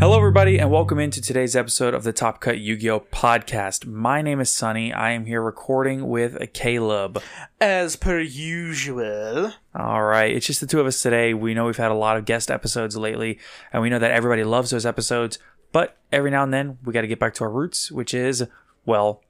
[0.00, 3.84] Hello, everybody, and welcome into today's episode of the Top Cut Yu Gi Oh podcast.
[3.84, 4.92] My name is Sunny.
[4.92, 7.20] I am here recording with Caleb.
[7.60, 9.54] As per usual.
[9.74, 11.34] All right, it's just the two of us today.
[11.34, 13.40] We know we've had a lot of guest episodes lately,
[13.72, 15.40] and we know that everybody loves those episodes,
[15.72, 18.46] but every now and then we got to get back to our roots, which is,
[18.86, 19.24] well,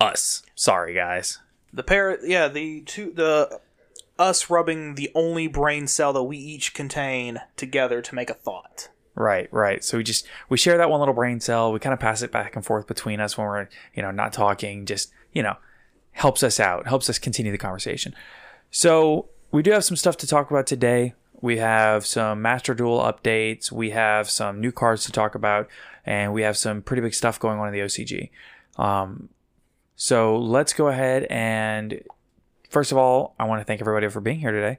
[0.00, 0.44] us.
[0.54, 1.40] Sorry, guys.
[1.72, 3.58] The pair, yeah, the two, the
[4.16, 8.90] us rubbing the only brain cell that we each contain together to make a thought.
[9.18, 9.82] Right, right.
[9.82, 11.72] So we just we share that one little brain cell.
[11.72, 14.32] We kind of pass it back and forth between us when we're you know not
[14.32, 14.86] talking.
[14.86, 15.56] Just you know
[16.12, 18.14] helps us out, helps us continue the conversation.
[18.70, 21.14] So we do have some stuff to talk about today.
[21.40, 23.72] We have some Master Duel updates.
[23.72, 25.68] We have some new cards to talk about,
[26.06, 28.30] and we have some pretty big stuff going on in the OCG.
[28.76, 29.30] Um,
[29.96, 32.02] so let's go ahead and
[32.70, 34.78] first of all, I want to thank everybody for being here today.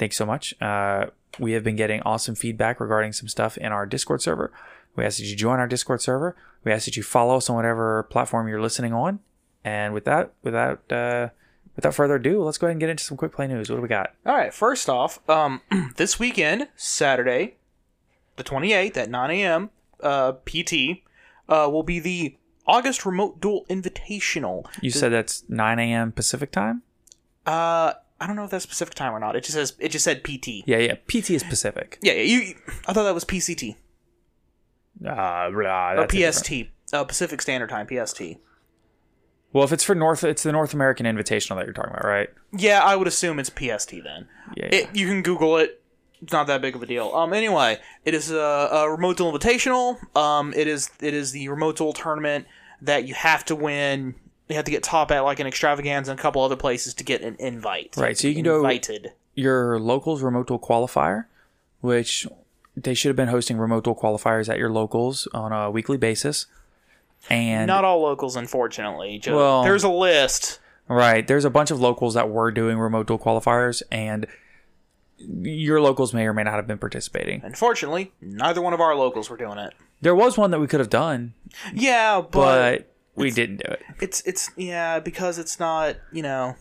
[0.00, 0.60] Thanks so much.
[0.60, 1.06] Uh,
[1.38, 4.52] we have been getting awesome feedback regarding some stuff in our Discord server.
[4.96, 6.36] We ask that you join our Discord server.
[6.64, 9.20] We ask that you follow us on whatever platform you're listening on.
[9.64, 11.28] And with that, without uh,
[11.76, 13.70] without further ado, let's go ahead and get into some quick play news.
[13.70, 14.14] What do we got?
[14.26, 15.60] All right, first off, um,
[15.96, 17.56] this weekend, Saturday,
[18.36, 19.70] the 28th at 9 a.m.
[20.02, 21.02] Uh, PT,
[21.48, 24.66] uh, will be the August Remote Duel Invitational.
[24.80, 26.12] You said that's 9 a.m.
[26.12, 26.82] Pacific time.
[27.46, 29.36] Uh, I don't know if that's Pacific time or not.
[29.36, 30.64] It just says it just said PT.
[30.66, 30.94] Yeah, yeah.
[31.06, 31.98] PT is Pacific.
[32.02, 32.22] Yeah, yeah.
[32.22, 32.54] You,
[32.86, 33.76] I thought that was PCT
[35.06, 36.52] Uh, blah, or PST,
[36.92, 38.22] uh, Pacific Standard Time, PST.
[39.52, 42.28] Well, if it's for North, it's the North American Invitational that you're talking about, right?
[42.52, 44.28] Yeah, I would assume it's PST then.
[44.56, 44.66] Yeah.
[44.66, 45.80] It, you can Google it.
[46.20, 47.12] It's not that big of a deal.
[47.14, 47.32] Um.
[47.32, 49.96] Anyway, it is a, a remote invitational.
[50.16, 50.52] Um.
[50.54, 52.46] It is it is the remote tournament
[52.82, 54.16] that you have to win.
[54.48, 57.04] You have to get top at like an extravaganza and a couple other places to
[57.04, 57.94] get an invite.
[57.96, 59.12] Right, so you can invited.
[59.34, 61.26] your locals remote duel qualifier,
[61.80, 62.26] which
[62.76, 66.46] they should have been hosting remote duel qualifiers at your locals on a weekly basis.
[67.28, 69.18] And Not all locals, unfortunately.
[69.18, 70.60] Just, Well- there's a list.
[70.88, 74.26] right, there's a bunch of locals that were doing remote duel qualifiers, and
[75.18, 77.42] your locals may or may not have been participating.
[77.44, 79.74] Unfortunately, neither one of our locals were doing it.
[80.00, 81.34] There was one that we could have done,
[81.74, 83.82] Yeah, but, but we didn't do it.
[84.00, 86.56] it's it's yeah because it's not you know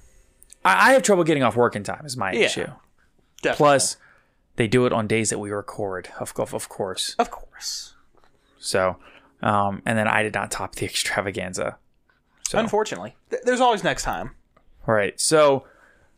[0.65, 2.05] I, I have trouble getting off work in time.
[2.05, 2.45] Is my Yeah.
[2.45, 2.67] issue.
[3.41, 3.57] definitely.
[3.57, 3.97] Plus,
[4.55, 7.15] they do it on days that we record, of, of, of course.
[7.19, 7.93] of course.
[8.59, 8.97] So,
[9.43, 11.77] um, and then I did not top the extravaganza.
[12.49, 14.31] So, Unfortunately, Th- there's always next time.
[14.87, 15.17] right.
[15.19, 15.65] So,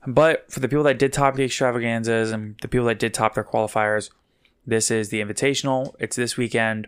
[0.07, 3.35] but for the people that did top the extravaganzas and the people that did top
[3.35, 4.09] their qualifiers,
[4.65, 5.93] this is the invitational.
[5.99, 6.87] It's this weekend.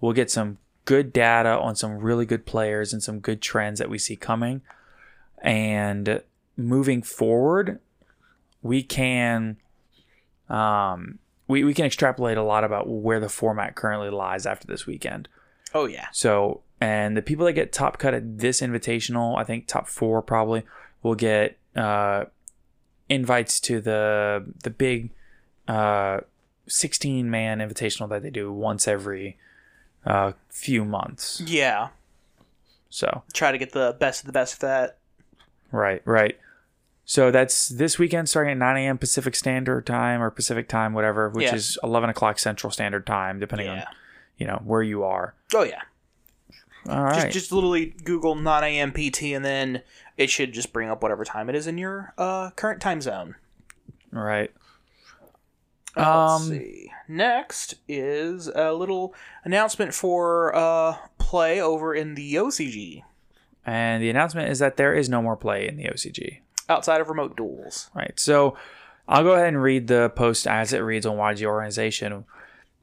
[0.00, 3.90] We'll get some good data on some really good players and some good trends that
[3.90, 4.62] we see coming.
[5.42, 6.22] And
[6.56, 7.80] moving forward,
[8.62, 9.56] we can
[10.48, 14.86] um, we, we can extrapolate a lot about where the format currently lies after this
[14.86, 15.28] weekend.
[15.74, 16.08] Oh yeah.
[16.12, 20.22] So and the people that get top cut at this invitational, I think top four
[20.22, 20.64] probably
[21.02, 22.24] will get uh,
[23.08, 25.10] invites to the the big
[25.68, 26.20] uh,
[26.66, 29.36] 16 man invitational that they do once every
[30.06, 31.40] uh, few months.
[31.44, 31.88] Yeah.
[32.88, 34.98] So Try to get the best of the best of that.
[35.72, 36.38] right, right.
[37.04, 38.96] So that's this weekend starting at 9 a.m.
[38.98, 41.56] Pacific Standard Time or Pacific Time, whatever, which Yeah.
[41.56, 43.82] is 11 o'clock Central Standard Time, depending on
[44.38, 45.34] you know where you are.
[45.54, 45.82] Oh yeah.
[46.88, 47.24] All right.
[47.24, 48.92] Just just literally Google 9 a.m.
[48.92, 49.82] PT and then
[50.16, 53.34] it should just bring up whatever time it is in your uh, current time zone.
[54.14, 54.50] All right.
[55.96, 56.92] Uh, let's Um, see.
[57.08, 59.14] Next is a little
[59.44, 63.02] announcement for uh, play over in the OCG
[63.66, 66.40] And the announcement is that there is no more play in the OCG.
[66.68, 67.90] outside of remote duels.
[67.94, 68.12] Right.
[68.20, 68.56] So
[69.08, 72.24] I'll go ahead and read the post as it reads on YG Organization.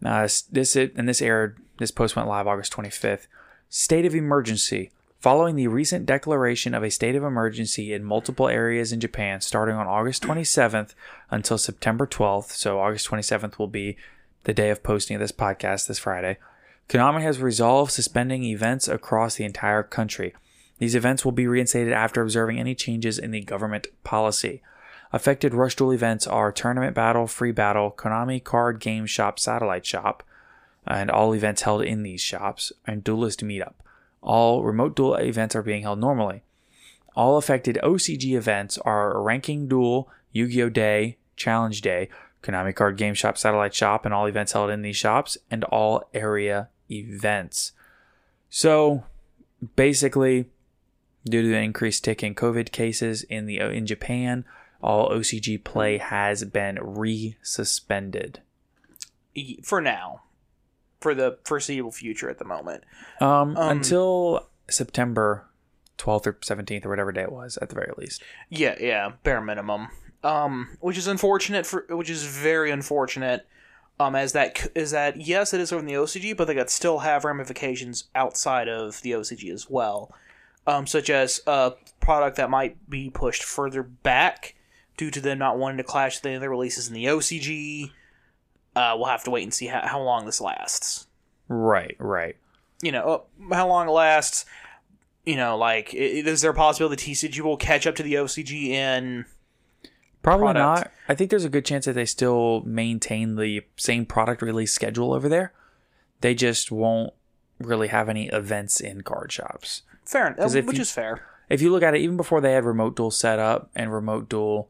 [0.04, 1.58] Uh, this it, and this aired.
[1.80, 3.28] This post went live August 25th.
[3.70, 4.92] State of emergency.
[5.20, 9.76] Following the recent declaration of a state of emergency in multiple areas in Japan starting
[9.76, 10.94] on August 27th
[11.32, 13.98] until September 12th, so August 27th will be
[14.44, 16.38] the day of posting of this podcast this Friday,
[16.88, 20.36] Konami has resolved suspending events across the entire country.
[20.78, 24.62] These events will be reinstated after observing any changes in the government policy.
[25.12, 30.22] Affected Rush Duel events are Tournament Battle, Free Battle, Konami Card Game Shop, Satellite Shop,
[30.86, 33.74] and all events held in these shops, and Duelist Meetup.
[34.22, 36.44] All remote duel events are being held normally.
[37.16, 40.70] All affected OCG events are Ranking Duel, Yu Gi Oh!
[40.70, 42.10] Day, Challenge Day,
[42.44, 46.08] Konami Card Game Shop, Satellite Shop, and all events held in these shops, and all
[46.14, 47.72] area events.
[48.50, 49.04] So,
[49.76, 50.46] basically,
[51.26, 54.46] due to the increased tick in COVID cases in the in Japan,
[54.82, 58.42] all OCG play has been re-suspended.
[59.64, 60.22] For now.
[61.08, 62.84] For the foreseeable future at the moment.
[63.22, 65.48] Um, until September
[65.98, 68.22] 12th or 17th or whatever day it was at the very least.
[68.50, 69.88] Yeah, yeah, bare minimum.
[70.22, 73.48] Um, which is unfortunate for, which is very unfortunate.
[74.02, 76.70] Um, as that is that yes, it is over in the OCG, but they could
[76.70, 80.14] still have ramifications outside of the OCG as well.
[80.68, 81.72] Um, such as a
[82.02, 84.56] product that might be pushed further back
[84.98, 87.92] due to them not wanting to clash with any other releases in the OCG.
[88.78, 91.08] Uh, we'll have to wait and see how, how long this lasts.
[91.48, 92.36] Right, right.
[92.82, 94.46] You know, uh, how long it lasts.
[95.26, 99.26] You know, like, is there a possibility TCG will catch up to the OCG in
[100.22, 100.86] Probably product.
[100.86, 100.92] not.
[101.10, 105.14] I think there's a good chance that they still maintain the same product release schedule
[105.14, 105.54] over there.
[106.22, 107.14] They just won't
[107.60, 109.82] really have any events in card shops.
[110.06, 111.26] Fair, which you- is fair.
[111.50, 114.28] If you look at it, even before they had Remote Duel set up and Remote
[114.30, 114.70] Duel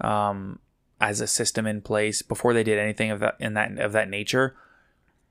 [0.00, 0.58] um,
[1.00, 4.08] as a system in place, before they did anything of that in that of that
[4.08, 4.56] nature,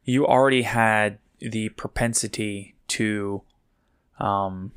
[0.03, 3.41] you already had the propensity to,
[4.19, 4.71] um,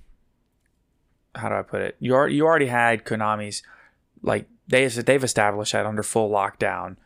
[1.34, 1.96] how do I put it?
[2.00, 3.62] You already, you already had Konami's
[4.22, 6.96] like they they've established that under full lockdown,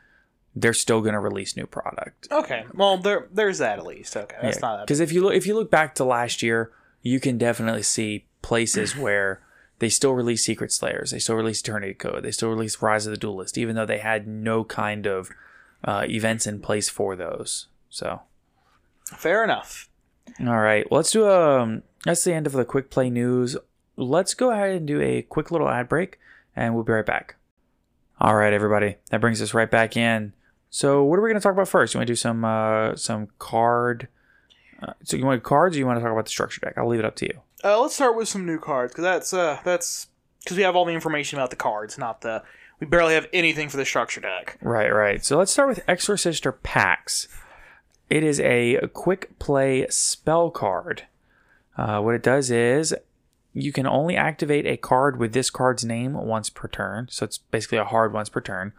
[0.56, 2.28] they're still going to release new product.
[2.30, 4.16] Okay, well there there's that at least.
[4.16, 4.86] Okay, that's not.
[4.86, 6.72] Because if you look if you look back to last year,
[7.02, 9.42] you can definitely see places where
[9.78, 13.10] they still release Secret Slayers, they still release Eternity Code, they still release Rise of
[13.10, 15.30] the Duelist, even though they had no kind of
[15.84, 17.66] uh, events in place for those.
[17.90, 18.22] So,
[19.04, 19.88] Fair enough.
[20.40, 21.80] all right, well, let's do a.
[22.04, 23.56] That's the end of the quick play news.
[23.96, 26.18] Let's go ahead and do a quick little ad break,
[26.56, 27.36] and we'll be right back.
[28.20, 30.32] All right, everybody, that brings us right back in.
[30.70, 31.94] So, what are we going to talk about first?
[31.94, 34.08] You want to do some uh, some card?
[34.82, 36.74] Uh, so, you want cards, or you want to talk about the structure deck?
[36.76, 37.40] I'll leave it up to you.
[37.62, 40.08] Uh, let's start with some new cards because that's uh that's
[40.42, 42.42] because we have all the information about the cards, not the
[42.80, 44.58] we barely have anything for the structure deck.
[44.60, 45.24] Right, right.
[45.24, 47.28] So let's start with Exorcister Pax.
[48.10, 51.04] It is a quick play spell card.
[51.76, 52.94] Uh, what it does is
[53.54, 57.08] you can only activate a card with this card's name once per turn.
[57.10, 58.72] So it's basically a hard once per turn.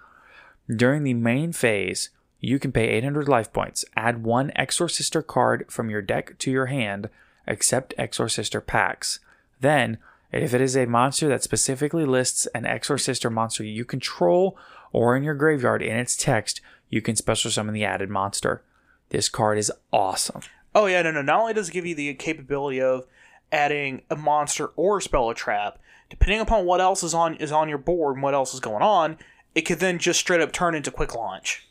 [0.74, 2.10] During the main phase,
[2.46, 3.84] you can pay 800 life points.
[3.96, 7.10] Add one Exorcister card from your deck to your hand,
[7.48, 9.20] except Exorcister Pax.
[9.62, 9.98] Then,
[10.32, 14.58] if it is a monster that specifically lists an Exorcister monster you control
[14.92, 18.64] or in your graveyard in its text, you can special summon the added monster.
[19.10, 20.42] This card is awesome.
[20.76, 21.22] Oh yeah, no, no.
[21.22, 23.08] Not only does it give you the capability of
[23.52, 27.70] adding a monster or spell a trap, depending upon what else is on is on
[27.70, 29.18] your board and what else is going on,
[29.56, 31.68] it could then just straight up turn into quick launch.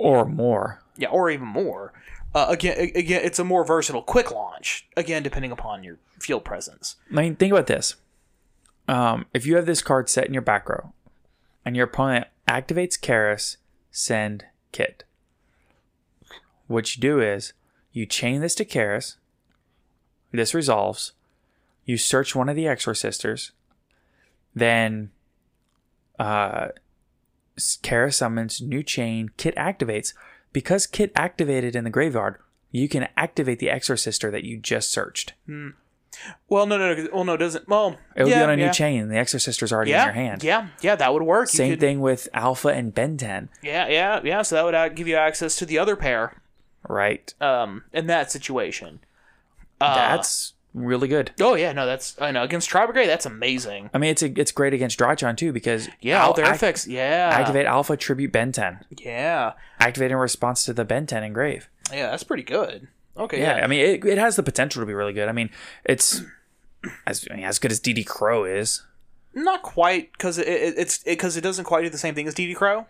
[0.00, 0.82] Or more.
[0.96, 1.92] Yeah, or even more.
[2.34, 4.86] Uh, again, again, it's a more versatile quick launch.
[4.96, 6.96] Again, depending upon your field presence.
[7.10, 7.96] I mean, think about this.
[8.86, 10.92] Um, if you have this card set in your back row,
[11.64, 13.56] and your opponent activates Kerass,
[13.90, 15.04] send Kitt.
[16.66, 17.52] What you do is
[17.92, 19.16] You chain this to Kerass.
[20.32, 21.12] This resolves.
[21.84, 23.50] You search one of the Exorcisters.
[24.54, 25.10] Then
[26.18, 26.68] uh
[27.82, 29.30] Kerass summons new chain.
[29.36, 30.14] Kitt activates.
[30.52, 32.36] Because Kitt activated in the graveyard,
[32.72, 35.34] you can activate the Exorcister that you just searched.
[36.48, 37.08] Well, no, no, no.
[37.12, 37.68] Well, no, it doesn't.
[37.68, 38.72] Well, It would yeah, be on a new yeah.
[38.72, 39.08] chain.
[39.08, 40.42] The Exorcister's already Yeah, in your hand.
[40.42, 40.96] yeah, yeah.
[40.96, 41.48] That would work.
[41.48, 44.42] Same could- thing with Alpha and Ben 10, Yeah, yeah, yeah.
[44.42, 46.42] So that would uh, give you access to the other pair.
[46.88, 47.32] right?
[47.40, 49.00] Um, in that situation.
[49.80, 51.32] Uh, That's really good.
[51.40, 53.90] Oh yeah, no, that's I know against Tribe that's amazing.
[53.94, 56.86] I mean, it's a, it's great against Drytron too because Yeah, all their act- effects.
[56.86, 58.84] Yeah, activate Alpha Tribute Ben 10.
[58.98, 61.68] Yeah, Activate in response to the Ben 10 engrave.
[61.92, 62.88] yeah, that's pretty good.
[63.16, 65.28] Okay, Yeah, yeah, I mean, it, it has the potential to be really good.
[65.28, 65.50] I mean,
[65.84, 66.22] it's
[67.06, 68.82] as I mean, as good as DD Crow is.
[69.34, 72.34] not quite because it, it, it's because it, doesn't quite do the same thing as
[72.34, 72.86] DD Crow.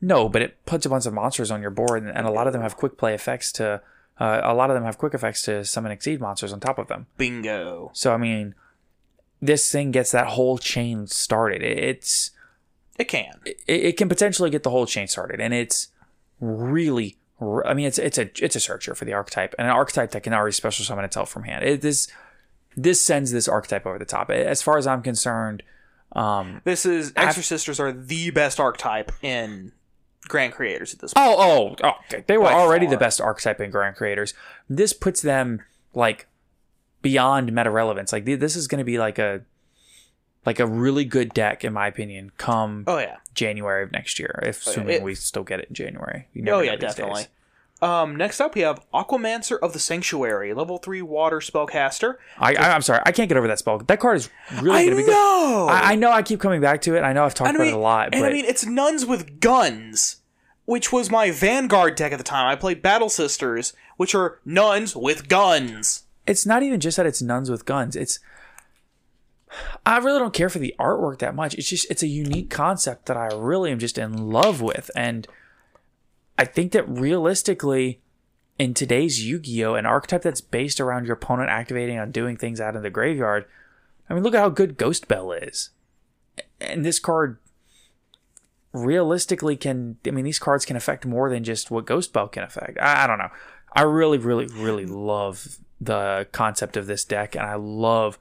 [0.00, 2.46] No, but it puts a bunch of monsters on your board, and, and a lot
[2.46, 3.80] of them have quick play effects to.
[4.18, 6.86] Uh, a lot of them have quick effects to summon exceed monsters on top of
[6.88, 7.06] them.
[7.16, 7.90] Bingo.
[7.94, 8.54] So I mean,
[9.42, 11.62] this thing gets that whole chain started.
[11.62, 12.30] It's
[12.98, 13.40] It can.
[13.44, 15.88] it, it can potentially get the whole chain started, and it's
[16.40, 17.18] really.
[17.64, 20.22] I mean, it's it's a it's a searcher for the archetype, and an archetype that
[20.22, 21.64] can already special summon itself from hand.
[21.64, 22.06] It, this
[22.76, 24.30] this sends this archetype over the top.
[24.30, 25.62] As far as I'm concerned,
[26.12, 29.72] um, This is Af- Exorcisters are the best archetype in
[30.28, 31.80] Grand Creators at this oh, point.
[31.82, 32.20] Oh, oh, oh!
[32.26, 34.34] They were By already the best archetype in Grand Creators.
[34.68, 35.62] This puts them
[35.94, 36.26] like
[37.02, 38.12] beyond meta relevance.
[38.12, 39.42] Like this is going to be like a
[40.46, 42.32] like a really good deck, in my opinion.
[42.36, 43.16] Come Oh yeah.
[43.34, 44.72] January of next year, if oh, yeah.
[44.72, 46.28] assuming It- we still get it in January.
[46.46, 47.22] Oh yeah, definitely.
[47.22, 47.28] days.
[47.84, 52.16] Um, next up we have Aquamancer of the Sanctuary, level three water spellcaster.
[52.38, 53.78] I, I, I'm sorry, I can't get over that spell.
[53.78, 54.30] That card is
[54.62, 55.10] really I going to be good.
[55.12, 55.68] know.
[55.70, 56.10] I, I know.
[56.10, 57.00] I keep coming back to it.
[57.02, 58.44] I know I've talked And I about mean, it a lot, and but I mean,
[58.46, 60.16] it's nuns with guns,
[60.64, 62.46] which was my Vanguard deck at the time.
[62.46, 66.04] I played Battle Sisters, which are nuns with guns.
[66.26, 67.96] it's not even just that it's nuns with guns.
[67.96, 68.18] It's
[69.86, 71.54] I really don't care for the artwork that much.
[71.54, 75.28] It's just it's a unique concept that I really am just in love with, and
[76.38, 78.00] I think that realistically,
[78.58, 82.76] in today's Yu-Gi-Oh, an archetype that's based around your opponent activating on doing things out
[82.76, 83.46] in the graveyard.
[84.08, 85.70] I mean, look at how good Ghost Bell is,
[86.60, 87.38] and this card
[88.72, 89.96] realistically can.
[90.06, 92.78] I mean, these cards can affect more than just what Ghost Bell can affect.
[92.78, 93.30] I, I don't know.
[93.72, 98.18] I really, really, really love the concept of this deck, and I love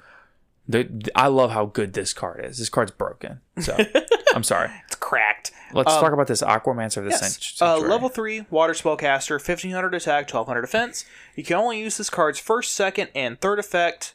[0.67, 1.09] the.
[1.15, 2.59] I love how good this card is.
[2.59, 3.77] This card's broken, so
[4.33, 4.71] I'm sorry.
[4.85, 5.42] It's cracked.
[5.73, 7.61] Let's talk about this Aquamancer of the Yes.
[7.61, 11.05] Uh, level 3 water spellcaster, 1500 attack, 1200 defense.
[11.35, 14.13] You can only use this card's first, second, and third effect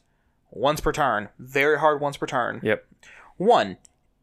[0.50, 1.29] once per turn.
[1.38, 2.61] Very hard once per turn.
[2.62, 2.85] Yep.
[3.37, 3.77] One,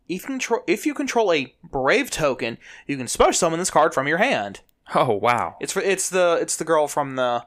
[0.07, 3.93] if you control if you control a brave token, you can special summon this card
[3.93, 4.61] from your hand.
[4.93, 5.55] Oh wow.
[5.59, 7.45] It's for it's the it's the girl from the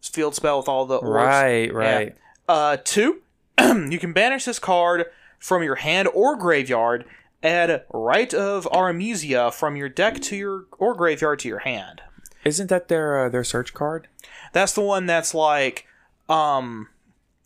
[0.00, 1.10] field spell with all the orbs.
[1.10, 1.72] Right.
[1.74, 2.16] Right.
[2.48, 2.54] Yeah.
[2.54, 3.22] Uh, two,
[3.60, 5.06] you can banish this card
[5.38, 7.04] from your hand or graveyard.
[7.42, 12.02] Add Rite of Aramesia from your deck to your or graveyard to your hand.
[12.44, 14.08] Isn't that their uh, their search card?
[14.52, 15.86] That's the one that's like,
[16.28, 16.88] um,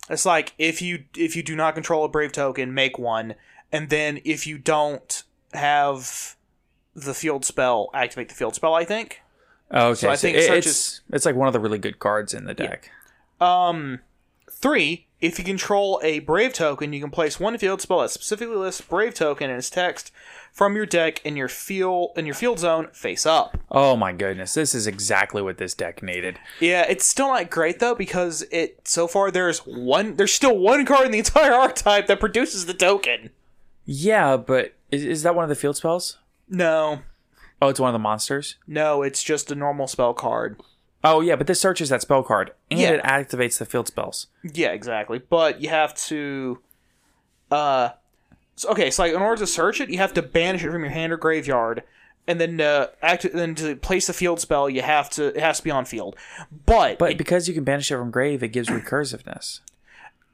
[0.09, 3.35] it's like if you if you do not control a brave token, make one,
[3.71, 5.23] and then if you don't
[5.53, 6.35] have
[6.95, 8.73] the field spell, activate the field spell.
[8.73, 9.21] I think.
[9.71, 10.01] Oh, okay.
[10.01, 12.53] So I think it- it's it's like one of the really good cards in the
[12.53, 12.89] deck.
[13.39, 13.99] Um,
[14.49, 15.07] three.
[15.23, 18.81] If you control a brave token, you can place one field spell that specifically lists
[18.81, 20.11] brave token in its text
[20.51, 23.57] from your deck in your field in your field zone face up.
[23.71, 26.39] Oh my goodness, this is exactly what this deck needed.
[26.59, 30.85] Yeah, it's still not great though because it so far there's one there's still one
[30.85, 33.29] card in the entire archetype that produces the token.
[33.85, 36.17] Yeah, but is, is that one of the field spells?
[36.49, 36.99] No,
[37.61, 38.57] Oh, it's one of the monsters.
[38.67, 40.59] no, it's just a normal spell card.
[41.03, 42.91] Oh yeah, but this searches that spell card and Yeah.
[42.91, 44.27] it activates the field spells.
[44.43, 45.19] Yeah, exactly.
[45.19, 46.59] But you have to,
[47.51, 47.89] uh,
[48.55, 48.89] so, okay.
[48.89, 51.11] So like in order to search it, you have to banish it from your hand
[51.11, 51.83] or graveyard,
[52.27, 53.25] and then uh, act.
[53.33, 55.27] Then to place the field spell, you have to.
[55.27, 56.15] It has to be on field.
[56.65, 59.59] But, But because you can banish it from grave, it gives recursiveness.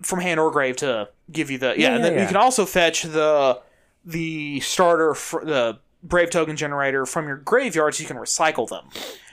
[0.02, 1.90] from hand or grave to give you the yeah.
[1.90, 3.60] Yeah, and then yeah, you can also fetch the
[4.06, 8.86] the starter for the brave token generator from your graveyard, so you can recycle them.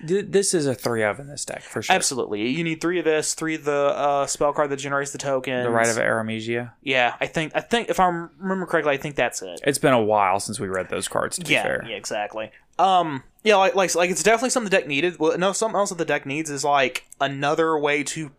[0.03, 1.95] This is a three of in this deck for sure.
[1.95, 5.19] Absolutely, you need three of this, three of the uh, spell card that generates the
[5.19, 5.63] token.
[5.63, 6.73] The Rite of Aramesia.
[6.83, 7.17] yeah.
[7.21, 9.61] I think I think if I remember correctly, I think that's it.
[9.65, 11.37] It's been a while since we read those cards.
[11.37, 12.51] To be yeah, fair, yeah, exactly.
[12.79, 15.19] Um, yeah, like, like like it's definitely something the deck needed.
[15.19, 18.33] Well, no, something else that the deck needs is like another way to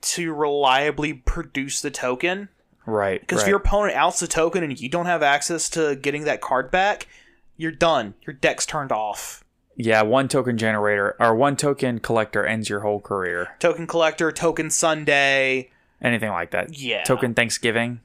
[0.00, 2.48] to reliably produce the token.
[2.86, 3.20] right.
[3.20, 3.44] Because right.
[3.44, 6.70] if your opponent outs the token and you don't have access to getting that card
[6.70, 7.06] back,
[7.56, 8.14] you're done.
[8.26, 9.44] Your deck's turned off.
[9.76, 13.48] Yeah, one token generator or one token collector ends your whole career.
[13.58, 15.70] Token collector, token Sunday.
[16.00, 16.78] Anything like that.
[16.78, 17.02] Yeah.
[17.02, 18.00] Token Thanksgiving.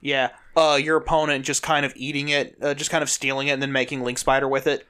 [0.00, 0.30] Yeah.
[0.56, 3.62] Uh, your opponent just kind of eating it, uh, just kind of stealing it, and
[3.62, 4.86] then making Link Spider with it.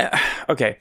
[0.48, 0.78] Okay.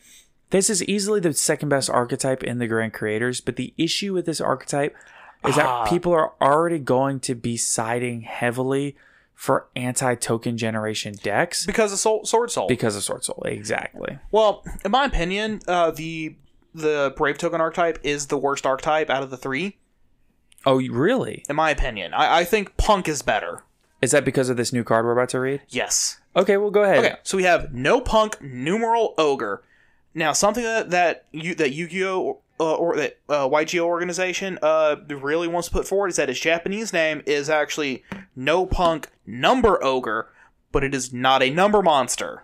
[0.50, 4.25] This is easily the second best archetype in the Grand Creators, but the issue with
[4.25, 4.95] this archetype
[5.45, 8.95] is that people are already going to be siding heavily
[9.38, 12.67] for anti-token generation decks Because of Soul, Sword Soul.
[12.67, 13.44] because of Sword Soul.
[13.46, 14.17] Exactly.
[14.32, 16.36] well, in my opinion, uh, the
[16.74, 19.77] the Brave Token archetype is the worst archetype out of the three.
[20.65, 21.44] Oh, really?
[21.50, 23.63] In my opinion, I, I think Punk is better.
[24.01, 25.62] Is that because of this new card we're about to read?
[25.70, 26.20] Yes.
[26.36, 27.00] Okay, well, go ahead.
[27.00, 29.63] Okay, so we have no punk numeral ogre.
[30.13, 35.48] Now, something that that you that Yu-Gi-Oh uh, or that uh, YGO organization uh really
[35.48, 38.04] wants to put forward is that its Japanese name is actually
[38.36, 40.32] no punk number ogre,
[40.72, 42.44] but it is not a number monster.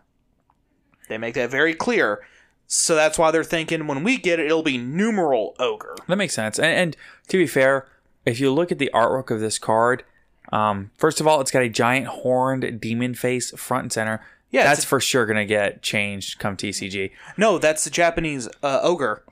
[1.09, 2.25] They make that very clear.
[2.67, 5.95] So that's why they're thinking when we get it, it'll be numeral ogre.
[6.07, 6.57] That makes sense.
[6.57, 7.87] And, and to be fair,
[8.25, 10.03] if you look at the artwork of this card,
[10.51, 14.25] um, first of all, it's got a giant horned demon face front and center.
[14.51, 17.11] Yeah, that's for sure going to get changed come TCG.
[17.37, 19.23] No, that's the Japanese uh, ogre.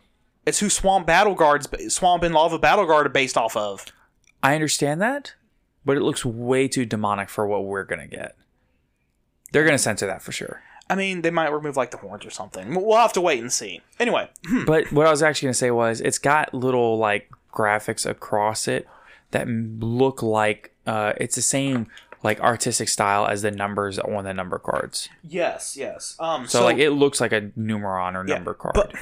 [0.45, 3.85] It's who Swamp Battle Guards, Swamp and Lava Battle Guard are based off of.
[4.41, 5.35] I understand that,
[5.85, 8.35] but it looks way too demonic for what we're going to get.
[9.51, 10.63] They're going to censor that for sure.
[10.89, 12.73] I mean, they might remove like the horns or something.
[12.73, 13.81] We'll have to wait and see.
[13.99, 14.29] Anyway,
[14.65, 18.67] But what I was actually going to say was it's got little like graphics across
[18.67, 18.87] it
[19.31, 21.87] that look like uh, it's the same
[22.23, 25.07] like artistic style as the numbers on the number cards.
[25.23, 26.15] yes, yes.
[26.19, 28.73] Um, So, like it looks like a numeron or yeah, number card.
[28.75, 28.93] But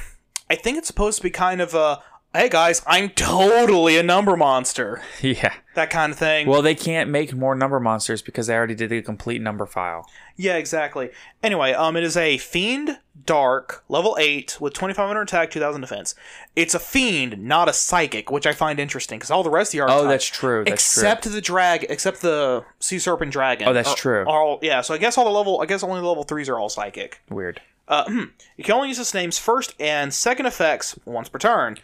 [0.50, 2.02] I think it's supposed to be kind of a,
[2.34, 5.54] hey guys, I'm totally a number monster, yeah.
[5.74, 6.46] that kind of thing.
[6.48, 10.06] Well, they can't make more number monsters because they already did the complete number file.
[10.36, 11.10] yeah, exactly.
[11.42, 16.14] Anyway, um, it is a fiend dark level eight with 2500 attack, 2000 defense.
[16.56, 19.72] It's a fiend, not a psychic, which I find interesting because all the rest of
[19.72, 20.64] the archetypes, Oh, that's true.
[20.64, 23.68] That's except the drag, except the sea serpent dragon.
[23.68, 24.20] Oh, that's are- true.
[24.22, 26.48] Are all, yeah, so I guess all the level, I guess only the level threes
[26.48, 27.22] are all psychic.
[27.28, 27.52] true.
[27.90, 28.30] Weird.
[28.56, 31.78] You can only use this name's first and second effects once per turn.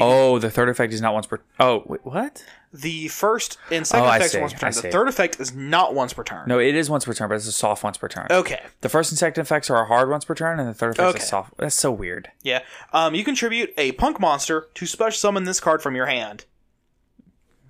[0.00, 1.40] Oh, the third effect is not once per.
[1.60, 2.44] Oh, wait, what?
[2.72, 4.72] The first and second Oh, effects are once per turn.
[4.72, 6.48] The third effect is not once per turn.
[6.48, 8.26] No, it is once per turn, but it's a soft once per turn.
[8.30, 8.62] Okay.
[8.80, 11.08] The first and second effects are a hard once per turn, and the third effect
[11.10, 11.18] Okay.
[11.18, 11.52] is soft.
[11.58, 12.30] That's so weird.
[12.42, 12.60] Yeah.
[12.94, 16.46] Um, you contribute a punk monster to special summon this card from your hand.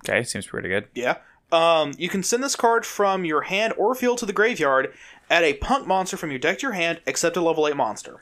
[0.07, 0.87] Okay, seems pretty good.
[0.95, 1.17] Yeah.
[1.51, 4.93] Um, you can send this card from your hand or field to the graveyard.
[5.29, 8.21] Add a punk monster from your deck to your hand, except a level eight monster.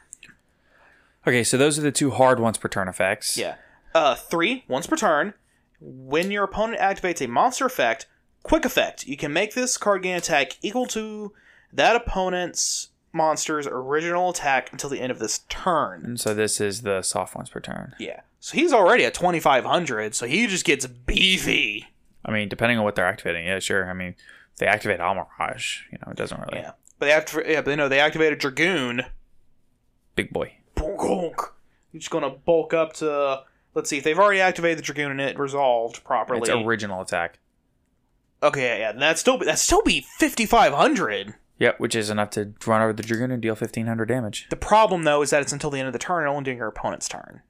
[1.28, 3.38] Okay, so those are the two hard ones per turn effects.
[3.38, 3.56] Yeah.
[3.94, 5.34] Uh, three, once per turn.
[5.80, 8.08] When your opponent activates a monster effect,
[8.44, 11.34] quick effect, you can make this card gain attack equal to
[11.74, 16.04] that opponent's monster's original attack until the end of this turn.
[16.06, 17.94] And so this is the soft ones per turn.
[18.00, 18.22] Yeah.
[18.40, 21.88] So he's already at 2500, so he just gets beefy.
[22.26, 23.90] I mean, depending on what they're activating, yeah, sure.
[23.90, 24.16] I mean,
[24.54, 26.60] if they activate Almiraj, you know, it doesn't really.
[26.60, 26.72] Yeah.
[27.02, 29.02] But to, yeah, but they know they activated Dragoon.
[30.16, 30.54] Big boy.
[30.76, 31.36] Bonk.
[31.92, 33.42] You're just gonna bulk up to
[33.74, 36.42] let's see if they've already activated the Dragoon and it resolved properly.
[36.42, 37.40] It's original attack.
[38.44, 38.92] okay, yeah, yeah.
[38.92, 41.34] That's still that still be 5500.
[41.58, 44.46] Yep, which is enough to run over the Dragoon and deal 1500 damage.
[44.52, 46.60] The problem though is that it's until the end of the turn and only during
[46.60, 47.42] your opponent's turn.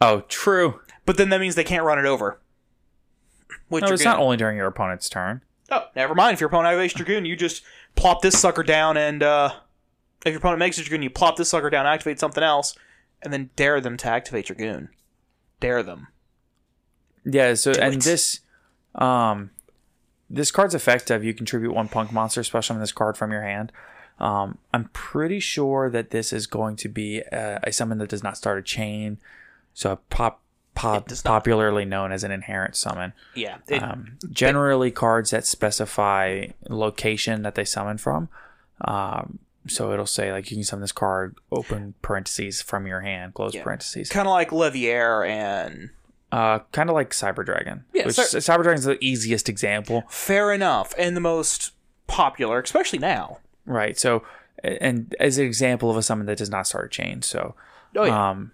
[0.00, 0.80] Oh, true.
[1.06, 2.38] But then that means they can't run it over.
[3.68, 5.42] With No, it's not only during your opponent's turn.
[5.72, 6.34] Oh, never mind.
[6.34, 7.62] If your opponent activates Dragoon, you just
[7.96, 9.52] plop this sucker down, and uh,
[10.24, 12.76] if your opponent makes a Dragoon, you plop this sucker down, activate something else,
[13.22, 14.90] and then dare them to activate Dragoon.
[15.58, 16.08] Dare them.
[17.24, 18.02] Yeah, so and it.
[18.02, 18.40] this
[18.94, 19.50] um
[20.28, 21.24] this card's effective.
[21.24, 23.72] You contribute one punk monster special summon this card from your hand.
[24.18, 28.22] Um, I'm pretty sure that this is going to be a, a summon that does
[28.22, 29.18] not start a chain,
[29.74, 30.40] so I pop,
[30.76, 33.12] pop popularly known as an inherent summon.
[33.34, 33.56] Yeah.
[33.66, 38.28] It, Um, generally, cards that specify location that they summon from.
[38.82, 43.34] Um, so it'll say like you can summon this card, open parentheses from your hand,
[43.34, 44.08] close parentheses.
[44.10, 45.90] kind of like Levier and.
[46.32, 47.84] Uh, kind of like Cyber Dragon.
[47.94, 51.72] Yeah, which Cy- Cyber Dragon's the easiest example, Fair enough, and the most
[52.08, 53.38] popular, especially now.
[53.64, 53.98] right?
[53.98, 54.22] So,
[54.62, 57.22] and as an example of a summon that does not start a chain.
[57.22, 57.54] So,
[57.94, 58.30] Oh yeah.
[58.30, 58.52] um,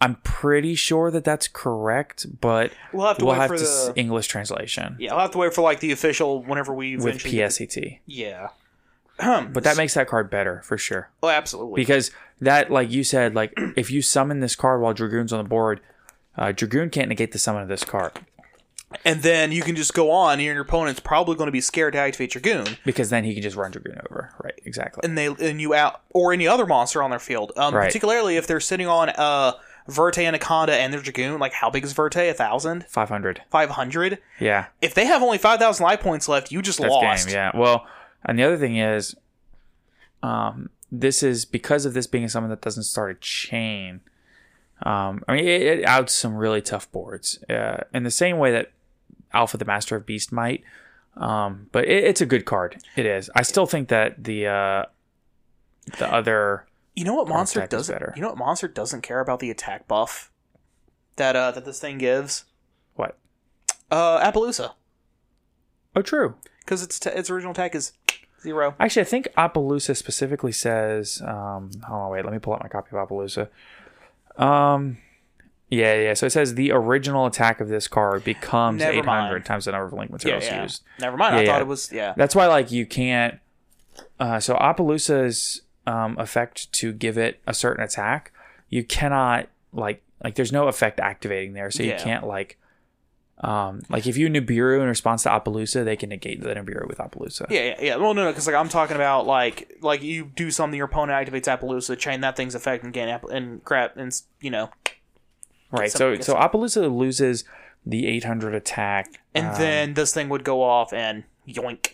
[0.00, 3.62] I'm pretty sure that that's correct, but We'll have to we'll wait have for to
[3.62, 6.96] the- s- English translation yeah, I'll have to wait for like the official whenever we
[6.96, 8.00] with PSCT.
[8.06, 8.48] Yeah.
[9.18, 11.08] But that makes that card better for sure.
[11.22, 11.80] Oh, absolutely.
[11.80, 12.10] because
[12.42, 15.80] that like you said like if you summon this card while dragoon's on the board
[16.36, 18.12] uh, dragoon can't negate the summon of this card
[19.04, 21.92] and then you can just go on, and your opponent's probably going to be scared
[21.94, 24.32] to activate Dragoon, because then he can just run Dragoon over.
[24.42, 25.00] Right, exactly.
[25.02, 27.50] and they and you out or any other monster on their field.
[27.56, 27.86] Um, Right.
[27.86, 29.54] particularly if they're sitting on uh
[29.88, 31.38] Verte Anaconda and their Dragoon.
[31.38, 32.16] Like how big is Verte?
[32.16, 32.86] A thousand?
[32.88, 33.42] 500.
[33.50, 34.18] Five hundred?
[34.40, 34.66] Yeah.
[34.82, 37.26] If they have only five thousand life points left, you just That's lost.
[37.26, 37.34] game.
[37.34, 37.50] Yeah.
[37.54, 37.86] Well,
[38.24, 39.14] and the other thing is,
[40.22, 44.00] um, this is because of this being someone that doesn't start a chain.
[44.82, 48.52] Um, I mean, it, it outs some really tough boards uh, in the same way
[48.52, 48.72] that
[49.32, 50.62] Alpha the Master of Beast might.
[51.16, 52.76] Um, but it, it's a good card.
[52.94, 53.30] It is.
[53.34, 54.84] I still think that the uh,
[55.98, 56.66] the other
[56.96, 57.94] You know what monster doesn't?
[57.94, 58.12] better.
[58.16, 60.32] You know what monster doesn't care about the attack buff
[61.16, 62.44] that uh that this thing gives?
[62.94, 63.16] what?
[63.90, 64.72] Uh, Appollousa,
[65.94, 66.34] Oh, true.
[66.60, 67.92] because its t- its original attack is
[68.42, 68.74] zero.
[68.80, 71.22] Actually, I think Appollousa specifically says.
[71.24, 72.24] Um, hold on, wait.
[72.24, 73.48] Let me pull out my copy of Appollousa.
[74.42, 74.98] Um,
[75.70, 76.14] yeah, yeah.
[76.14, 79.44] So it says the original attack of this card becomes Never 800 mind.
[79.44, 80.62] times the number of link materials yeah.
[80.62, 80.82] used.
[81.00, 81.34] Never mind.
[81.36, 82.14] Yeah, I thought it was yeah.
[82.16, 83.38] That's why, like, you can't.
[84.18, 88.32] Uh, so Appollousa's um, effect to give it a certain attack,
[88.68, 90.34] you cannot like like.
[90.34, 92.02] There's no effect activating there, so you Yeah.
[92.02, 92.58] can't like.
[93.38, 96.96] Um, like if you Nibiru in response to Appollousa, they can negate the Nibiru with
[96.96, 97.44] Appollousa.
[97.50, 97.96] Yeah, yeah, yeah.
[97.96, 101.28] Well, no, no, because like I'm talking about like like you do something, your opponent
[101.28, 104.70] activates Appollousa, chain that thing's effect, and gain app and crap, and you know,
[105.70, 105.90] Right.
[105.92, 107.44] So so Appollousa loses
[107.84, 109.20] the 800 attack.
[109.34, 111.90] and um, then this thing would go off and yoink,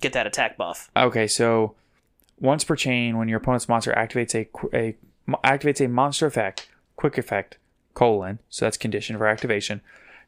[0.00, 0.90] get that attack buff.
[0.96, 1.76] okay, so
[2.40, 4.96] once per chain, when your opponent's monster activates a a
[5.44, 7.58] activates a monster effect, quick effect
[7.94, 8.38] colon.
[8.48, 9.80] So that's condition for activation.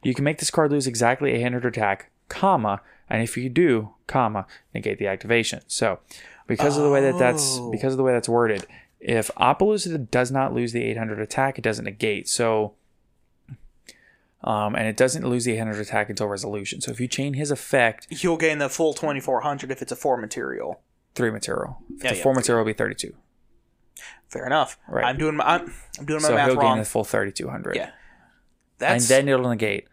[0.03, 4.45] You can make this card lose exactly 800 attack, comma, and if you do, comma,
[4.73, 5.61] negate the activation.
[5.67, 5.99] So
[6.45, 7.69] because of the way that that's Oh.
[7.71, 8.65] because of the way that's worded,
[8.99, 12.27] if Appollousa does not lose the 800 attack, it doesn't negate.
[12.29, 12.73] So
[14.43, 16.79] um, and it doesn't lose the 800 attack until resolution.
[16.79, 20.15] So if you chain his effect, You'll gain the full 2400 if it's a four
[20.17, 20.79] material.
[21.17, 21.77] Three material.
[21.89, 23.13] Yeah, the yeah, four material will be 32.
[24.29, 24.77] Fair enough.
[24.87, 25.05] Right.
[25.05, 26.75] I'm doing my I'm, I'm doing my So math he'll wrong.
[26.75, 27.75] gain the full 3200.
[27.75, 27.91] Yeah.
[28.79, 29.87] And then it'll negate.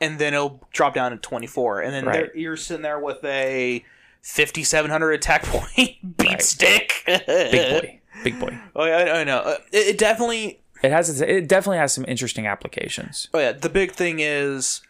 [0.00, 2.30] and then it'll drop down to 24 and then Right.
[2.34, 3.84] you're sitting there with a
[4.22, 6.42] 5700 attack point beat Right.
[6.42, 8.00] stick Big boy.
[8.24, 8.58] Big boy.
[8.76, 12.04] oh yeah I, I know Uh, it, it definitely It has it definitely has some
[12.08, 13.28] interesting applications.
[13.34, 14.80] oh yeah the big thing is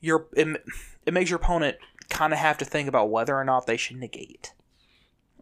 [0.00, 0.62] your it,
[1.06, 1.76] it makes your opponent
[2.10, 4.52] kind of have to think about whether or not they should negate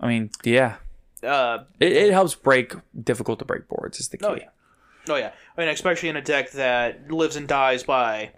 [0.00, 0.76] I mean, yeah.
[1.22, 4.26] uh It, it helps break difficult to break boards is the key.
[4.26, 4.48] oh yeah
[5.08, 8.30] oh yeah i mean especially in a deck that lives and dies by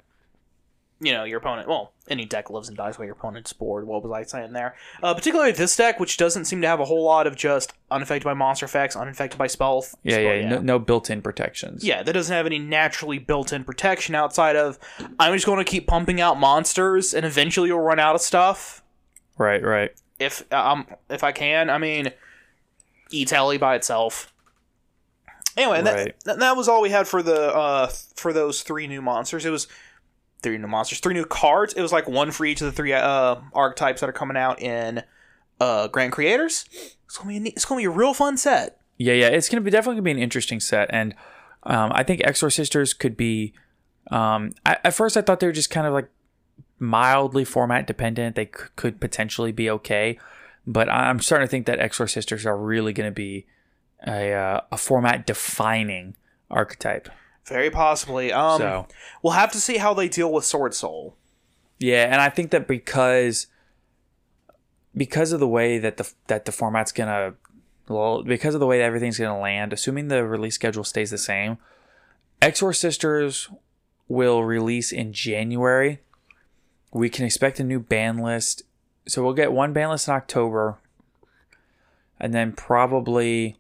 [1.01, 4.03] you know your opponent well any deck lives and dies by your opponent's board what
[4.03, 7.03] was i saying there uh, particularly this deck which doesn't seem to have a whole
[7.05, 10.79] lot of just unaffected by monster effects unaffected by spell Yeah, spell- yeah, No, no
[10.79, 11.85] built-in protections.
[11.85, 14.79] yeah that doesn't have any naturally built-in protection outside of
[15.19, 18.83] i'm just going to keep pumping out monsters and eventually you'll run out of stuff
[19.39, 19.91] Right, right.
[20.21, 22.13] If um if i can i mean
[23.11, 24.33] e-tally by itself
[25.57, 26.15] anyway Right.
[26.25, 29.51] that, that was all we had for the uh for those three new monsters it
[29.51, 29.67] was
[30.43, 32.93] three new monsters three new cards it was like one for each of the three
[32.93, 35.03] uh archetypes that are coming out in
[35.61, 36.67] uh grand creators
[37.07, 39.29] it's gonna be a, neat- it's gonna be a real fun set Yeah, yeah.
[39.29, 41.15] It's gonna be definitely gonna be an interesting set, and
[41.65, 43.53] um, I think Exorcisters could be.
[44.11, 46.09] Um, I, at first, I thought they were just kind of like
[46.81, 48.35] mildly format dependent.
[48.35, 50.19] They c- could potentially be okay,
[50.67, 53.47] but I'm starting to think that Exorcisters are really gonna be
[54.07, 56.17] a uh, a format defining
[56.51, 57.09] archetype.
[57.47, 58.87] very possibly um So-
[59.23, 61.17] we'll have to see how they deal with sword soul
[61.79, 63.47] Yeah, and I think that because
[64.97, 67.35] because of the way that the that the format's gonna
[67.89, 71.19] well, because of the way that everything's gonna land, assuming the release schedule stays the
[71.19, 71.59] same,
[72.41, 73.53] Exorcisters
[74.09, 76.01] will release in January.
[76.93, 78.63] We can expect a new ban list.
[79.07, 80.79] So we'll get one ban list in October.
[82.19, 83.57] And then probably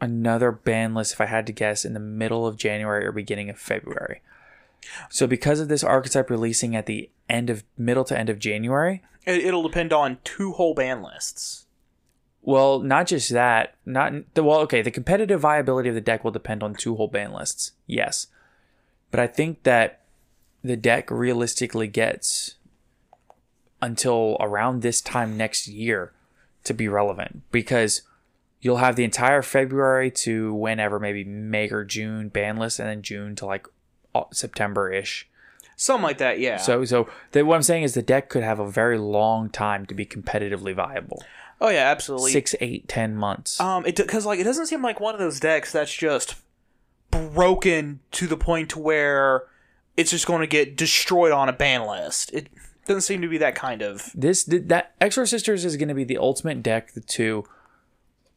[0.00, 3.50] another ban list, if I had to guess, in the middle of January or beginning
[3.50, 4.22] of February.
[5.10, 9.02] So because of this archetype releasing at the end of middle to end of January,
[9.26, 11.66] it, it'll depend on two whole ban lists
[12.46, 16.30] well, not just that, not the well, okay, the competitive viability of the deck will
[16.30, 17.72] depend on two whole ban lists.
[17.88, 18.28] Yes.
[19.10, 20.02] But I think that
[20.66, 22.56] the deck realistically gets
[23.82, 26.12] until around this time next year
[26.64, 28.02] to be relevant because
[28.60, 33.02] you'll have the entire February to whenever maybe May or June ban list and then
[33.02, 33.66] June to like
[34.32, 35.28] September ish.
[35.76, 38.58] something like that yeah So so the, what I'm saying is the deck could have
[38.58, 41.22] a very long time to be competitively viable.
[41.60, 43.60] oh yeah absolutely Six, eight, ten months.
[43.60, 46.36] Um, it because like it doesn't seem like one of those decks that's just
[47.10, 49.44] broken to the point to where
[49.96, 52.32] it's just going to get destroyed on a ban list.
[52.32, 52.48] It
[52.86, 54.10] doesn't seem to be that kind of.
[54.14, 57.44] this that Exorcisters is going to be the ultimate deck to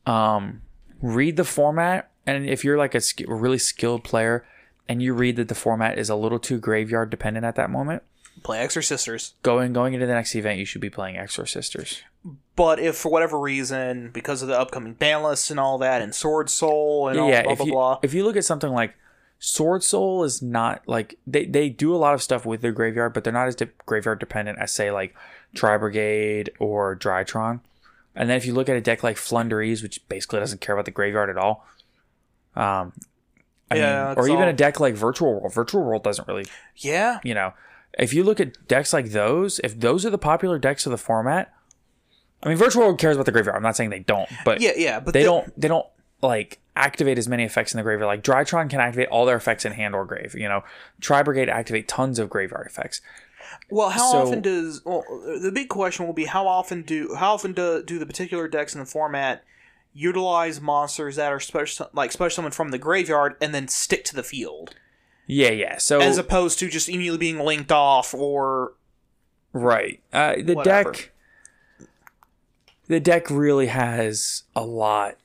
[0.05, 0.61] um
[1.01, 4.45] read the format and if you're like a sk- really skilled player
[4.87, 8.01] and you read that the format is a little too graveyard dependent at that moment
[8.43, 9.33] Play Exorcisters.
[9.43, 12.01] going going into the next event you should be playing Exorcisters
[12.55, 16.13] But if for whatever reason, because of the upcoming ban lists and all that, and
[16.13, 18.71] Sword Soul and all yeah blah if blah you blah, if you look at something
[18.71, 18.93] like
[19.39, 23.13] Sword Soul is not like they, they do a lot of stuff with their graveyard,
[23.13, 25.15] but they're not as de- graveyard dependent as say like
[25.55, 27.61] Tri Brigade or Drytron.
[28.15, 30.83] And then if you look at a deck like Floowandereeze, which basically doesn't care about
[30.85, 31.65] the graveyard at all,
[32.55, 32.91] um,
[33.71, 35.53] I Yeah, mean, or even all- a deck like Virtual World.
[35.53, 37.53] Virtual World doesn't really, yeah, you know,
[37.97, 40.97] if you look at decks like those, if those are the popular decks of the
[40.97, 41.53] format,
[42.43, 43.55] I mean, Virtual World cares about the graveyard.
[43.55, 44.99] I'm not saying they don't, but yeah, yeah.
[44.99, 45.85] But they the- don't they don't
[46.21, 48.07] like activate as many effects in the graveyard.
[48.07, 50.35] Like Drytron can activate all their effects in hand or grave.
[50.35, 50.63] You know,
[51.01, 53.01] Tri Brigade activate tons of graveyard effects.
[53.69, 55.03] Well, how So- often does well
[55.41, 58.73] the big question will be how often do how often do, do the particular decks
[58.73, 59.43] in the format
[59.93, 64.15] utilize monsters that are special like special summon from the graveyard and then stick to
[64.15, 64.75] the field
[65.25, 65.77] Yeah, yeah.
[65.79, 68.73] So as opposed to just immediately being linked off or
[69.51, 70.91] right, uh, the Whatever.
[70.91, 71.11] deck,
[72.87, 75.15] the deck really has a lot.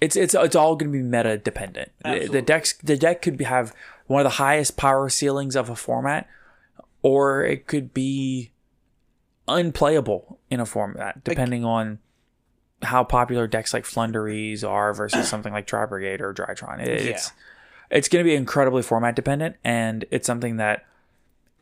[0.00, 1.92] It's it's it's all going to be meta dependent.
[2.04, 3.74] The, the decks the deck could be- have
[4.06, 6.28] one of the highest power ceilings of a format,
[7.02, 8.50] or it could be
[9.48, 11.98] unplayable in a format, depending on
[12.82, 16.80] how popular decks like Floowandereeze are versus something like Tri Brigade or Drytron.
[16.80, 17.32] It- It's
[17.90, 20.84] it's going to be incredibly format dependent, and it's something that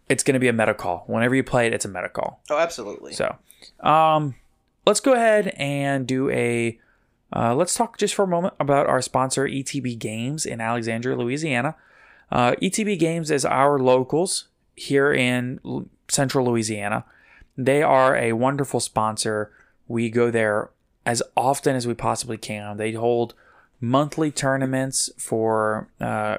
[0.09, 1.05] it's going to be a meta call.
[1.07, 2.41] Whenever you play it, it's a meta call.
[2.51, 3.37] oh absolutely So,
[3.81, 4.37] um,
[4.87, 6.79] let's go ahead and do a.
[7.35, 11.77] Uh, let's talk just for a moment about our sponsor, ETB Games in Alexandria, Louisiana.
[12.31, 17.05] Uh, ETB Games is our locals here in L- central Louisiana.
[17.57, 19.51] They are a wonderful sponsor.
[19.89, 20.71] We go there
[21.05, 22.77] as often as we possibly can.
[22.77, 23.35] They hold
[23.81, 26.39] monthly tournaments for uh,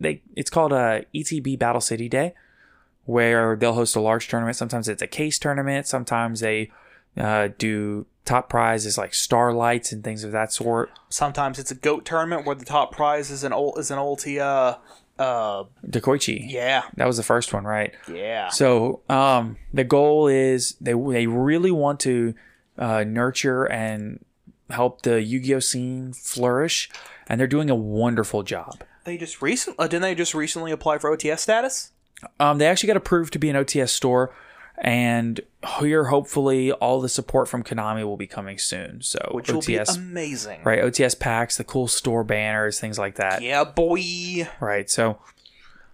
[0.00, 0.22] they.
[0.36, 2.34] It's called a ETB Battle City Day
[3.06, 4.56] where they'll host a large tournament.
[4.56, 5.86] Sometimes it's a case tournament.
[5.86, 6.70] Sometimes they
[7.16, 10.90] uh, do top prize is like starlights and things of that sort.
[11.08, 14.38] sometimes it's a goat tournament where the top prize is an old is an ulti
[14.40, 14.76] uh
[15.22, 16.44] uh Dekoichi.
[16.48, 17.94] yeah That was the first one, right?
[18.12, 22.34] yeah So um, the goal is they they really want to
[22.78, 24.24] uh, nurture and
[24.70, 26.90] help the Yu-Gi-Oh scene flourish,
[27.28, 28.82] and they're doing a wonderful job.
[29.04, 31.92] they just recent uh, didn't they just recently apply for OTS status
[32.40, 34.34] Um, they actually got approved to be an OTS store,
[34.78, 35.40] and
[35.78, 39.02] here hopefully all the support from Konami will be coming soon.
[39.02, 40.82] So which will be amazing right?
[40.82, 43.42] OTS packs, the cool store banners, things like that.
[43.42, 44.90] yeah boy Right.
[44.90, 45.18] So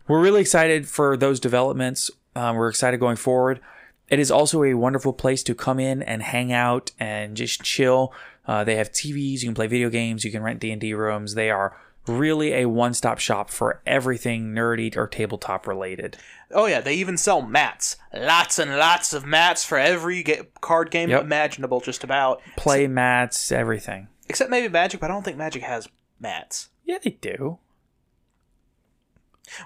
[0.08, 2.10] we're really excited for those developments.
[2.34, 3.60] Um, we're excited going forward.
[4.08, 8.12] It is also a wonderful place to come in and hang out and just chill.
[8.46, 9.42] Uh, they have TVs.
[9.42, 10.24] You can play video games.
[10.24, 11.34] You can rent D and D rooms.
[11.34, 11.76] They are
[12.08, 16.16] really a one-stop shop for everything nerdy or tabletop related.
[16.52, 17.96] Oh yeah, they even sell mats.
[18.12, 21.22] Lots and lots of mats for every ga- card game Yep.
[21.22, 22.40] imaginable, just about.
[22.56, 24.08] Play mats, everything.
[24.28, 26.68] Except maybe Magic, but I don't think Magic has mats.
[26.84, 27.58] Yeah, they do.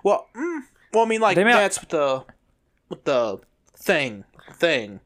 [0.02, 0.60] Well, mm,
[0.92, 2.24] well, I mean, like They may- mats with the
[2.88, 3.38] with the
[3.76, 5.00] thing, thing,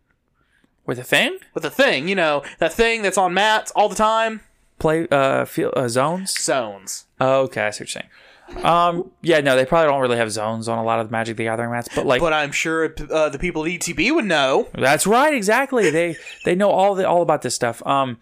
[0.87, 2.09] With a thing, with the thing.
[2.09, 4.41] You know, that thing that's on mats all the time.
[4.79, 6.33] play uh, feel, uh zones.
[6.41, 7.07] Zones.
[7.21, 8.11] Oh, okay, I see what you're saying.
[8.57, 11.37] Um, yeah, no, they probably don't really have zones on a lot of the Magic
[11.37, 14.69] the Gathering mats, but like But I'm sure uh, the people at ETB would know.
[14.75, 15.91] That's right, exactly.
[15.91, 17.87] They they know all the all about this stuff.
[17.87, 18.19] Um,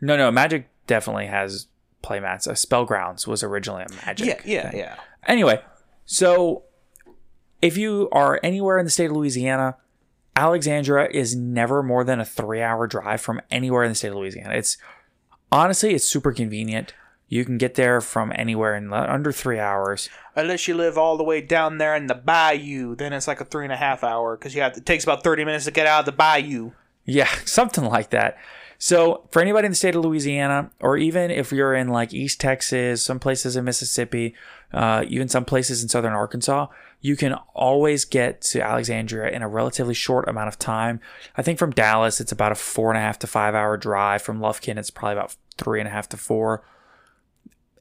[0.00, 1.68] no, no, Magic definitely has
[2.02, 2.48] playmats.
[2.48, 4.26] Uh, Spellgrounds was originally a Magic.
[4.26, 4.80] Yeah, yeah, thing.
[4.80, 4.96] yeah.
[5.26, 5.62] Anyway,
[6.04, 6.64] so
[7.60, 9.76] if you are anywhere in the state of Louisiana,
[10.34, 14.54] Alexandria is never more than a three-hour drive from anywhere in the state of Louisiana.
[14.54, 14.76] It's
[15.52, 16.94] honestly, it's super convenient.
[17.32, 20.10] You can get there from anywhere in under three hours.
[20.36, 23.46] Unless you live all the way down there in the bayou, then it's like a
[23.46, 25.86] three and a half hour because you have it takes about thirty minutes to get
[25.86, 26.72] out of the bayou.
[27.06, 28.36] Yeah, something like that.
[28.76, 32.38] So, for anybody in the state of Louisiana, or even if you're in like East
[32.38, 34.34] Texas, some places in Mississippi,
[34.74, 36.66] uh, even some places in southern Arkansas,
[37.00, 41.00] you can always get to Alexandria in a relatively short amount of time.
[41.34, 44.20] I think from Dallas, it's about a four and a half to five hour drive.
[44.20, 46.62] From Lufkin, it's probably about three and a half to four.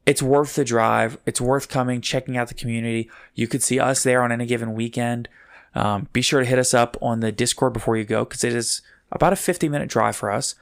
[0.06, 1.18] It's worth the drive.
[1.26, 3.10] It's worth coming, checking out the community.
[3.36, 5.30] You could see us there on any given weekend.
[5.76, 8.54] Um, be sure to hit us up on the Discord before you go because it
[8.54, 10.56] is about a 50 minute drive for us.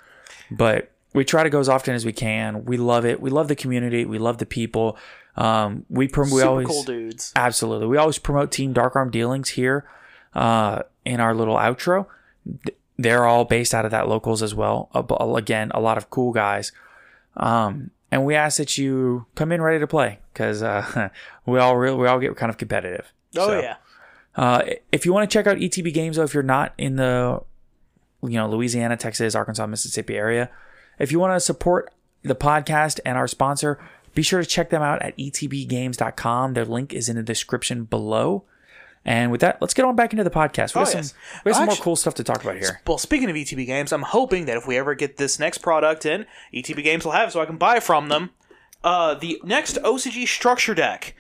[0.52, 2.66] But we try to go as often as we can.
[2.66, 3.22] We love it.
[3.22, 4.06] We love the community.
[4.06, 4.98] We love the people.
[5.36, 7.32] Um, we prom- we always cool dudes.
[7.36, 7.88] Absolutely.
[7.88, 9.90] We always promote Team Dark Arm Dealings here
[10.34, 12.08] uh, in our little outro.
[12.98, 14.90] They're all based out of that locals as well.
[15.36, 16.72] Again, a lot of cool guys.
[17.38, 21.10] Um, and we ask that you come in ready to play because uh,
[21.46, 23.12] we all we all get kind of competitive.
[23.38, 23.76] Oh So, yeah.
[24.36, 27.42] Uh, if you want to check out ETB games, though, if you're not in the
[28.24, 30.50] you know Louisiana, Texas, Arkansas, Mississippi area,
[30.98, 31.94] if you want to support
[32.24, 33.80] the podcast and our sponsor,
[34.14, 36.54] be sure to check them out at etbgames.com.
[36.54, 38.44] Their link is in the description below.
[39.06, 40.76] And with that, let's get on back into the podcast.
[40.76, 41.14] We Oh, have some, yes.
[41.46, 42.82] we have some more cool stuff to talk about here.
[42.86, 46.06] Well, speaking of ETB games, I'm hoping that if we ever get this next product
[46.06, 48.32] in, ETB games will have it so I can buy from them.
[48.84, 51.16] Uh, the next OCG structure deck.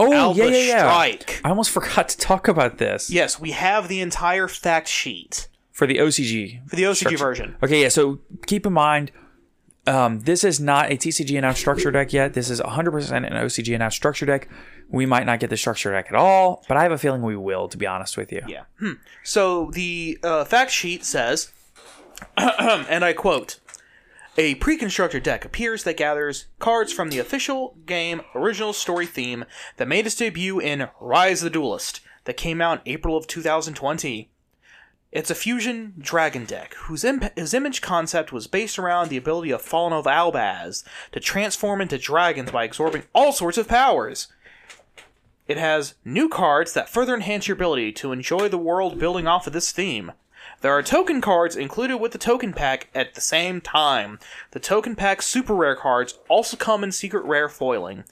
[0.00, 0.78] Oh, Albaz yeah, yeah, yeah.
[0.90, 1.40] Strike.
[1.44, 5.86] I almost forgot to talk about this Yes, we have the entire fact sheet for
[5.86, 6.68] the OCG.
[6.68, 7.18] for the OCG Structure.
[7.18, 7.56] version.
[7.62, 7.88] Okay, yeah.
[7.88, 9.10] So keep in mind,
[9.88, 12.34] um, this is not a TCG announced structure deck yet.
[12.34, 14.48] This is 100% an OCG announced structure deck.
[14.88, 17.36] We might not get the structure deck at all, but I have a feeling we
[17.36, 17.68] will.
[17.68, 18.42] To be honest with you.
[18.46, 18.64] Yeah.
[18.78, 18.92] Hmm.
[19.22, 21.52] So the uh, fact sheet says,
[22.36, 23.60] and I quote.
[24.40, 29.44] A pre-constructed deck appears that gathers cards from the official game original story theme
[29.78, 34.30] that made its debut in Rise the Duelist that came out in April of 2020.
[35.10, 39.50] It's a fusion dragon deck whose, imp- whose image concept was based around the ability
[39.50, 44.28] of Fallen of Albaz to transform into dragons by absorbing all sorts of powers.
[45.46, 49.46] It has new cards that further enhance your ability to enjoy the world building off
[49.46, 50.12] of this theme.
[50.60, 54.18] There are token cards included with the token pack at the same time.
[54.50, 58.04] The token pack super rare cards also come in secret rare foiling.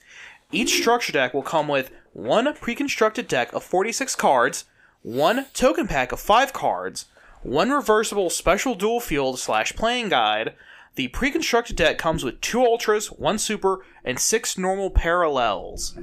[0.51, 4.65] Each structure deck will come with one pre-constructed deck of 46 cards,
[5.07, 7.05] one token pack of 5 cards,
[7.41, 10.53] one reversible special duel field slash playing guide.
[10.95, 15.93] The pre-constructed deck comes with two ultras, one super, and six normal parallels.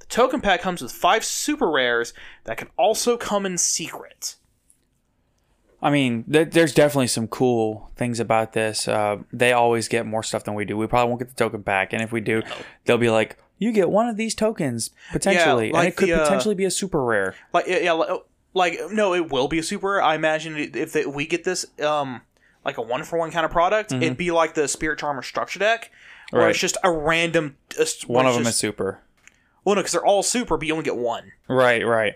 [0.00, 2.12] The token pack comes with five super rares
[2.44, 4.34] that can also come in secret.
[5.82, 8.88] I mean, th- there's definitely some cool things about this.
[8.88, 10.76] Uh, they always get more stuff than we do.
[10.76, 12.42] We probably won't get the token pack, and if we do,
[12.84, 16.20] they'll be like, "You get one of these tokens potentially, and like it could the,
[16.20, 18.20] uh, potentially be a super rare." Like yeah, yeah, li-
[18.54, 20.00] like no, it will be a super.
[20.00, 22.22] I imagine if they, we get this um
[22.64, 25.58] like a one for one kind of product, it'd be like the Spirit Charmer structure
[25.58, 25.90] deck,
[26.30, 26.44] where Mm-hmm.
[26.46, 26.50] Right.
[26.50, 27.56] it's just a random.
[27.78, 29.00] Uh, One of them just, is super.
[29.64, 31.32] well, no, because they're all super, but you only get one.
[31.48, 32.14] Right, right.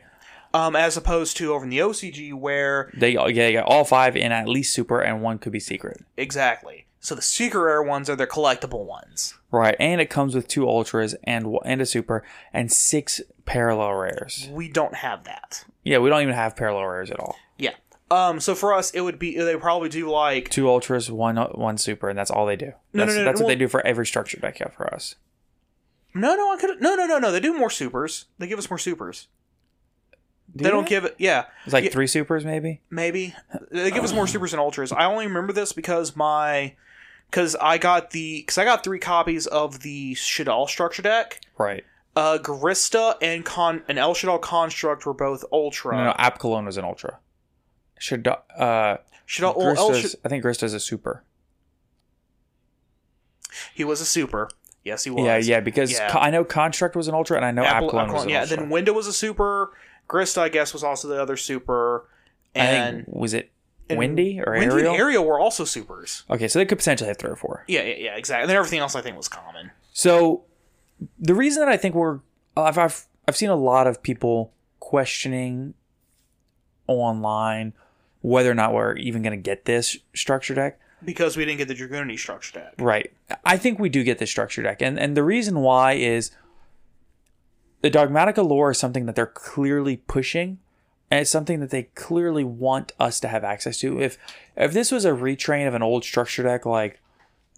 [0.52, 4.16] Um, as opposed to over in the OCG where They yeah, you got all five
[4.16, 6.04] in at least super, and one could be secret.
[6.16, 6.86] exactly.
[7.00, 9.34] So the secret rare ones are their collectible ones.
[9.50, 14.48] Right, and it comes with two ultras and and a super and six parallel rares.
[14.50, 15.64] We don't have that.
[15.84, 17.36] Yeah, we don't even have parallel rares at all.
[17.58, 17.70] Yeah.
[18.10, 18.40] Um.
[18.40, 22.08] So for us, it would be they probably do like Two ultras, one one super,
[22.08, 22.72] and that's all they do.
[22.92, 24.92] No, no, that's, no, That's what well- they do for every structure deck yeah, for
[24.92, 25.16] us.
[26.14, 26.52] no, no.
[26.52, 27.30] I could no, no, no, no.
[27.32, 28.26] They do more supers.
[28.38, 29.28] They give us more supers.
[30.54, 31.16] they don't give it.
[31.18, 31.46] Yeah.
[31.64, 31.90] It's like Yeah.
[31.90, 32.80] three supers, maybe.
[32.90, 33.34] maybe
[33.70, 36.74] they give us more supers and ultras i only remember this because my
[37.30, 41.84] because i got the because i got three copies of the Shaddoll structure deck Right.
[42.16, 46.76] Uh Grysta and con and El Shaddoll Construct were both ultra No, no, Apkallone was
[46.76, 47.18] an ultra.
[47.98, 51.24] Should uh, Shaddoll well, El Sh- I think Grysta's a super.
[53.74, 54.48] he was a super
[54.82, 56.10] yes he was Yeah, yeah, because Yeah.
[56.10, 58.28] co- I know Construct was an ultra, and I know App Apple, Cologne was an
[58.30, 58.56] yeah ultra.
[58.58, 59.72] then window was a super
[60.08, 62.08] Grysta i guess was also the other super
[62.54, 63.50] and think was it
[63.90, 64.92] Winda or Winda Ariel?
[64.92, 67.64] and Ariel were also supers Okay, so they could potentially have three or four.
[67.68, 70.44] yeah yeah, yeah exactly and then everything else i think was common So
[71.18, 72.20] the reason that I think we're
[72.56, 75.74] I've I've, I've seen a lot of people questioning
[76.86, 77.72] online
[78.20, 80.78] whether or not we're even going to get this structure deck.
[81.04, 83.12] because we didn't get the Dragunity structure deck Right.
[83.44, 84.80] I think we do get this structure deck.
[84.82, 86.30] And and the reason why is
[87.82, 90.58] the Dogmatika lore is something that they're clearly pushing.
[91.10, 94.00] And it's something that they clearly want us to have access to.
[94.00, 94.16] If
[94.56, 97.00] if this was a retrain of an old structure deck like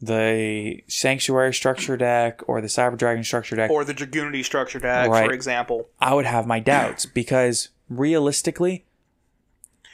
[0.00, 5.09] the Sanctuary structure deck or the Cyber Dragon structure deck, or the Dragunity structure deck
[5.09, 5.26] Right.
[5.26, 8.85] for example I would have my doubts because realistically,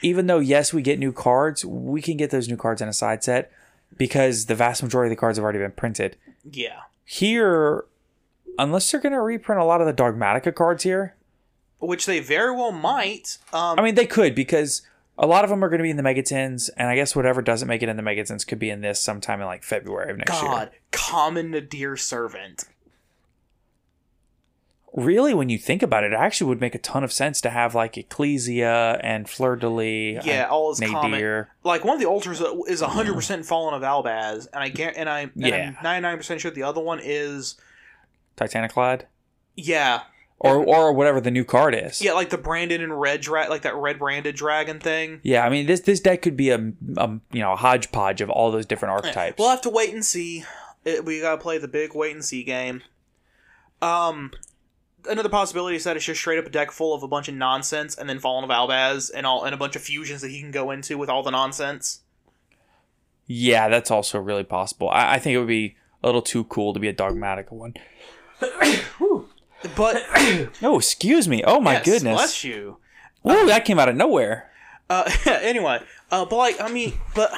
[0.01, 2.93] even though yes, we get new cards, we can get those new cards in a
[2.93, 3.51] side set
[3.97, 6.17] because the vast majority of the cards have already been printed.
[6.43, 7.85] yeah Here,
[8.59, 11.15] unless they're going to reprint a lot of the Dogmatika cards here,
[11.79, 13.37] which they very well might.
[13.53, 14.81] Um, I mean, they could because
[15.17, 17.41] a lot of them are going to be in the Megatins, and I guess whatever
[17.41, 20.17] doesn't make it in the Megatins could be in this sometime in like February of
[20.17, 20.41] next year.
[20.51, 20.79] God, year.
[20.91, 22.65] common Nadir servant.
[24.95, 27.49] Really, when you think about it, it actually would make a ton of sense to
[27.49, 30.23] have like Ecclesia and Fleur de Lis.
[30.23, 31.47] Yeah, all is common.
[31.63, 35.09] Like one of the ultras is hundred percent Fallen of Albaz, and I get and
[35.09, 35.73] I and Yeah.
[35.77, 37.55] I'm ninety nine percent sure the other one is
[38.37, 39.03] Titaniklad.
[39.55, 40.01] Yeah,
[40.43, 42.01] or or whatever the new card is.
[42.01, 45.19] yeah, like the branded and red dra- like that red branded dragon thing.
[45.23, 48.29] Yeah, I mean this this deck could be a, a you know a hodgepodge of
[48.29, 49.39] all those different archetypes.
[49.39, 50.43] We'll have to wait and see.
[50.85, 52.83] It, we gotta play the big wait and see game.
[53.81, 54.31] Um,
[55.09, 57.35] another possibility is that it's just straight up a deck full of a bunch of
[57.35, 60.41] nonsense, and then Fallen of Albaz and all and a bunch of fusions that he
[60.41, 62.01] can go into with all the nonsense.
[63.27, 64.89] yeah, that's also really possible.
[64.89, 67.73] I, I think it would be a little too cool to be a dogmatic one.
[69.75, 70.03] But
[70.61, 71.43] Oh, excuse me.
[71.45, 72.15] Oh my yes, goodness.
[72.15, 72.77] bless you.
[73.25, 74.51] Ooh, that came out of nowhere.
[74.89, 75.79] Uh, anyway,
[76.11, 77.31] uh, but like I mean, but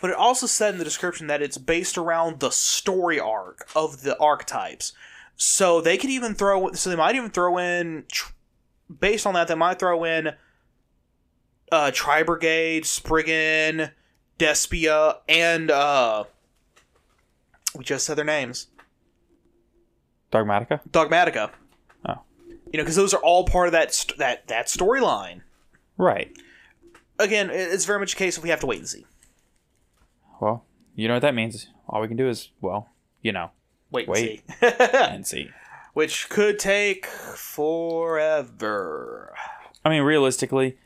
[0.00, 4.02] but it also said in the description that it's based around the story arc of
[4.02, 4.92] the archetypes.
[5.36, 6.72] So they could even throw.
[6.72, 8.04] So they might even throw in,
[9.00, 10.32] based on that, they might throw in,
[11.70, 13.90] uh, Tri Brigade, Spriggan,
[14.38, 16.24] Despia, and uh,
[17.76, 18.66] we just said their names,
[20.32, 20.80] Dogmatika.
[20.90, 21.50] Dogmatika.
[22.06, 22.22] Oh.
[22.72, 25.42] You know, because those are all part of that st- that that storyline.
[25.98, 26.32] Right.
[27.18, 29.06] Again, it's very much a case of we have to wait and see.
[30.40, 30.64] Well,
[30.96, 31.68] you know what that means.
[31.88, 32.88] All we can do is, well,
[33.20, 33.50] you know,
[33.90, 34.42] Wait, and Wait.
[34.60, 34.66] see.
[34.90, 35.50] and see.
[35.92, 37.06] which could take
[38.12, 39.34] forever.
[39.84, 40.78] I mean, realistically,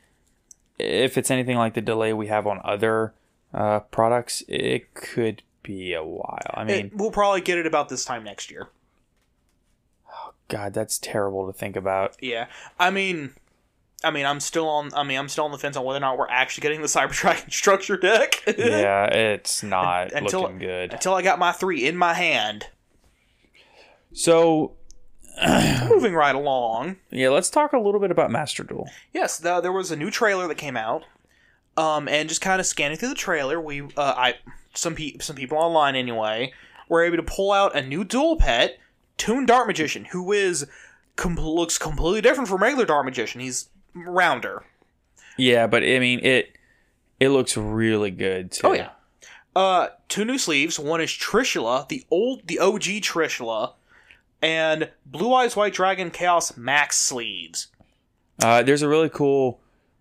[0.77, 3.13] if it's anything like the delay we have on other
[3.53, 6.51] uh, products, it could be a while.
[6.53, 8.67] I mean, It- we'll probably get it about this time next year.
[10.47, 12.15] God, that's terrible to think about.
[12.21, 12.47] Yeah,
[12.79, 13.31] I mean,
[14.03, 14.93] I mean, I'm still on.
[14.93, 16.87] I mean, I'm still on the fence on whether or not we're actually getting the
[16.87, 18.43] Cyber Dragon structure deck.
[18.57, 20.93] yeah, it's not until looking good.
[20.93, 22.67] until I got my three in my hand.
[24.13, 24.73] So,
[25.89, 26.97] Moving right along.
[27.11, 28.89] yeah, let's talk a little bit about Master Duel.
[29.13, 31.03] Yes, the, there was a new trailer that came out.
[31.75, 34.35] Um, and just kind of scanning through the trailer, we uh, I
[34.73, 36.51] some pe- some people online anyway
[36.89, 38.79] were able to pull out a new duel pet,
[39.17, 40.67] Toon Dark Magician, who is
[41.15, 43.41] com- looks completely different from regular Dart Magician.
[43.41, 44.63] He's rounder.
[45.37, 46.55] Yeah, but I mean, it
[47.19, 48.67] it looks really good too.
[48.67, 48.89] Oh yeah.
[49.55, 50.79] Uh, two new sleeves.
[50.79, 53.73] One is Trishula, the old, the OG Trishula,
[54.41, 57.67] and Blue Eyes White Dragon Chaos Max sleeves.
[58.43, 59.59] Uh, there's a really cool.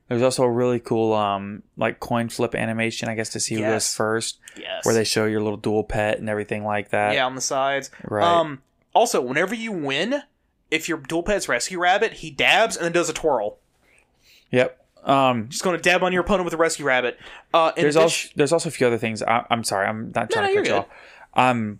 [0.09, 3.63] There's also a really cool um like coin flip animation, I guess, to see who
[3.63, 4.85] goes first, Yes.
[4.85, 7.15] where they show your little duel pet and everything like that.
[7.15, 7.91] yeah on the sides.
[8.05, 8.23] Right.
[8.25, 8.61] Um.
[8.97, 10.23] Also, whenever you win,
[10.71, 13.59] if your duel pet's Rescue Rabbit, he dabs and then does a twirl.
[14.51, 14.83] Yep.
[15.05, 15.51] Um.
[15.51, 17.19] Just going to dab on your opponent with a Rescue Rabbit.
[17.53, 17.73] Uh.
[17.77, 19.23] There's addition- also there's also a few other things.
[19.23, 20.79] I, I'm sorry, I'm not trying no, to you're cut you good.
[20.81, 20.89] off.
[21.35, 21.79] I'm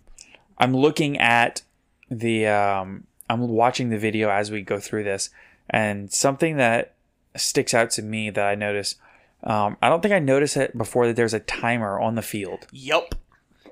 [0.59, 1.63] I'm looking at
[2.11, 5.31] the um I'm watching the video as we go through this,
[5.69, 6.93] and something that
[7.35, 8.95] sticks out to me that I notice.
[9.43, 12.67] Um, I don't think I noticed it before that there's a timer on the field.
[12.71, 13.15] Yep.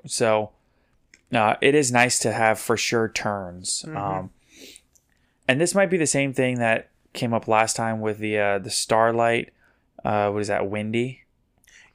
[0.06, 0.50] So
[1.32, 3.84] uh, it is nice to have for sure turns.
[3.94, 4.30] Um,
[5.48, 8.58] and this might be the same thing that came up last time with the uh,
[8.58, 9.52] the Starlight.
[10.04, 10.68] Uh, what is that?
[10.68, 11.14] Winda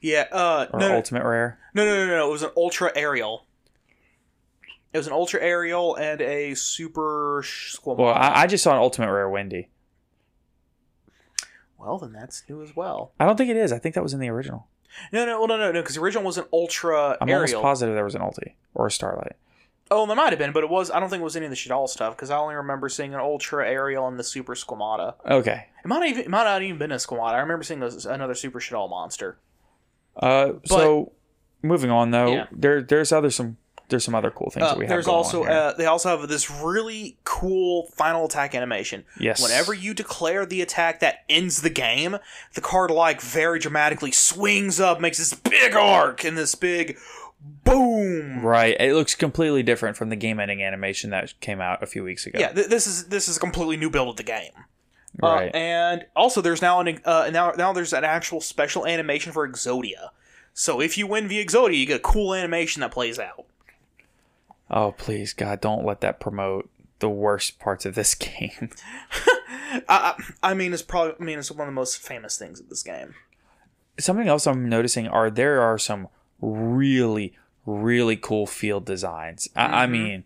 [0.00, 0.26] Yeah.
[0.32, 0.66] Uh.
[0.72, 1.58] or No, no, Ultimate Rare?
[1.74, 2.28] no, no, no, no.
[2.28, 3.46] It was an Ultra Aerial.
[4.92, 7.98] It was an Ultra Aerial and a Super Squamata.
[7.98, 9.62] Well, I, I just saw an Ultimate Rare Winda.
[11.78, 13.12] Well, then that's new as well.
[13.18, 13.72] I don't think it is.
[13.72, 14.68] I think that was in the original.
[15.12, 17.18] No, no, well, no, no, no, because the original was an Ultra Aerial.
[17.20, 19.36] I'm almost positive there was an Ulti or a Starlight.
[19.90, 20.90] Oh, there might have been, but it was.
[20.90, 23.12] I don't think it was any of the Shaddoll stuff because I only remember seeing
[23.12, 25.14] an Ultra Aerial and the Super Squamata.
[25.28, 25.66] Okay.
[25.84, 27.34] It might even it might not even been a Squamata.
[27.34, 29.36] I remember seeing those, another Super Shaddoll monster.
[30.16, 31.12] Uh, so
[31.62, 32.46] moving on though, Yeah.
[32.52, 33.56] there there's other some
[33.92, 34.90] there's some other cool things Uh, that we have.
[34.90, 39.04] there's going on also uh, they also have this really cool final attack animation.
[39.20, 39.40] Yes.
[39.40, 42.16] Whenever you declare the attack that ends the game,
[42.54, 46.98] the card like very dramatically swings up, makes this big arc and this big
[47.64, 48.40] boom.
[48.44, 48.76] right.
[48.80, 52.38] It looks completely different from the game-ending animation that came out a few weeks ago.
[52.38, 54.52] Yeah, th- this is this is a completely new build of the game.
[55.20, 55.52] Right.
[55.54, 59.46] Uh, and also, there's now an uh, now now there's an actual special animation for
[59.48, 60.08] Exodia.
[60.54, 63.44] So if you win via Exodia, you get a cool animation that plays out.
[64.72, 68.70] Oh please, God, don't let that promote the worst parts of this game.
[69.88, 72.68] I, I, mean, it's probably I mean it's one of the most famous things of
[72.68, 73.14] this game.
[73.98, 76.08] Something else I'm noticing are there are some
[76.40, 77.34] really
[77.66, 79.48] really cool field designs.
[79.54, 79.92] I, I Mm-hmm.
[79.92, 80.24] mean,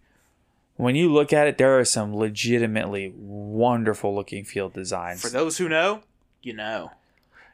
[0.76, 5.22] when you look at it, there are some legitimately wonderful looking field designs.
[5.22, 6.02] For those who know,
[6.42, 6.92] you know.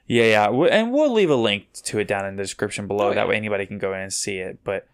[0.06, 3.06] Yeah, yeah, and we'll leave a link to it down in the description below.
[3.06, 3.14] Oh, yeah.
[3.14, 4.58] That way, anybody can go in and see it.
[4.64, 4.88] But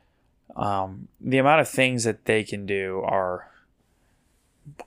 [0.57, 3.51] um, the amount of things that they can do are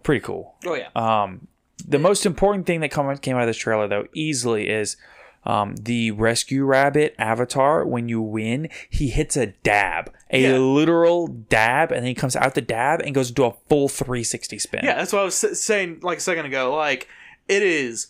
[0.03, 0.55] pretty cool.
[0.65, 0.89] Oh yeah.
[0.95, 1.47] Um,
[1.87, 4.97] the most important thing that come, came out of this trailer, though, easily is
[5.43, 10.57] Um, the rescue rabbit avatar, when you win, he hits a dab, a Yeah.
[10.59, 14.59] literal dab, and then he comes out the dab and goes into a full 360
[14.59, 14.81] spin.
[14.83, 16.75] Yeah, that's what I was saying like a second ago.
[16.75, 17.07] Like,
[17.47, 18.09] it is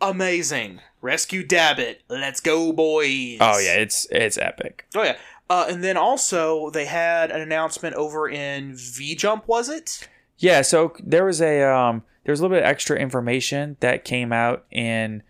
[0.00, 0.80] amazing.
[1.02, 2.00] Rescue Dabbit.
[2.08, 3.38] Let's go, boys.
[3.40, 4.86] Oh yeah, it's it's epic.
[4.94, 5.16] Oh yeah.
[5.50, 9.48] Uh, and then also they had an announcement over in V Jump.
[9.48, 10.08] Was it?
[10.38, 14.04] Yeah, so there was a um there was a little bit of extra information that
[14.04, 15.22] came out in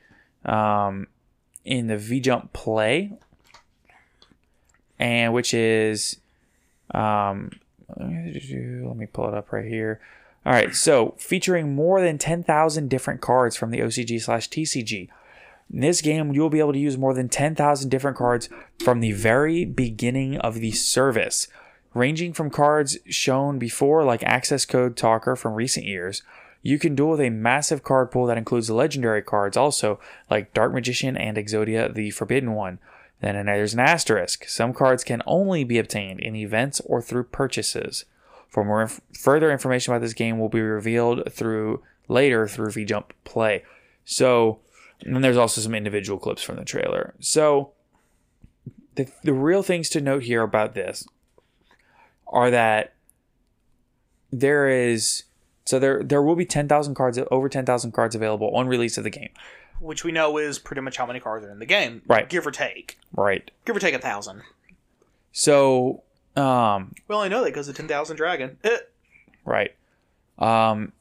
[0.44, 1.06] um
[1.64, 3.12] in the V Jump play
[4.98, 6.18] and which is
[6.92, 7.50] um
[7.96, 10.00] let me pull it up right here.
[10.44, 15.08] All right, so featuring more than 10,000 different cards from the OCG slash TCG.
[15.72, 18.48] In this game, you'll be able to use more than 10,000 different cards
[18.82, 21.48] from the very beginning of the service,
[21.92, 26.22] ranging from cards shown before, like Access Code Talker from recent years.
[26.62, 30.00] You can duel with a massive card pool that includes legendary cards, also
[30.30, 32.78] like Dark Magician and Exodia, the Forbidden One.
[33.20, 34.48] Then there's an asterisk.
[34.48, 38.04] Some cards can only be obtained in events or through purchases.
[38.48, 43.10] For more inf- further information about this game will be revealed through later through VJump
[43.24, 43.64] Play.
[44.04, 44.60] So,
[45.04, 47.14] and then there's also some individual clips from the trailer.
[47.20, 47.72] So,
[48.94, 51.06] the the real things to note here about this
[52.26, 52.94] are that
[54.30, 55.24] there is
[55.64, 59.10] so there there will be 10,000 cards over 10,000 cards available on release of the
[59.10, 59.30] game.
[59.80, 62.02] Which we know is pretty much how many cards are in the game.
[62.06, 62.28] Right.
[62.28, 62.98] Give or take.
[63.12, 63.50] Right.
[63.64, 64.42] Give or take a thousand.
[65.32, 66.02] So,
[66.36, 68.58] um We only know that because Ten Thousand Dragon.
[68.64, 68.78] Eh.
[69.44, 69.74] Right.
[70.38, 70.92] Um,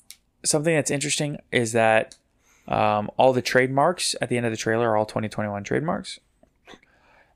[0.43, 2.15] something that's interesting is that
[2.67, 6.19] um, all the trademarks at the end of the trailer are all 2021 trademarks.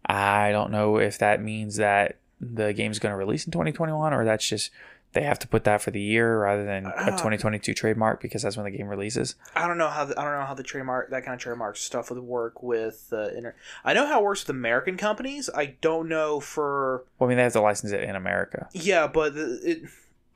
[0.05, 4.25] I don't know if that means that the game's going to release in 2021 or
[4.25, 4.71] that's just
[5.13, 8.55] they have to put that for the year rather than a 2022 trademark because that's
[8.55, 9.36] when the game releases.
[9.55, 11.75] I don't know how the, I don't know how the trademark that kind of trademark
[11.77, 15.49] stuff would work with uh, inter- I know how it works with American companies.
[15.53, 18.69] I don't know for Well, I mean, they have to license it in America.
[18.73, 19.84] yeah, but it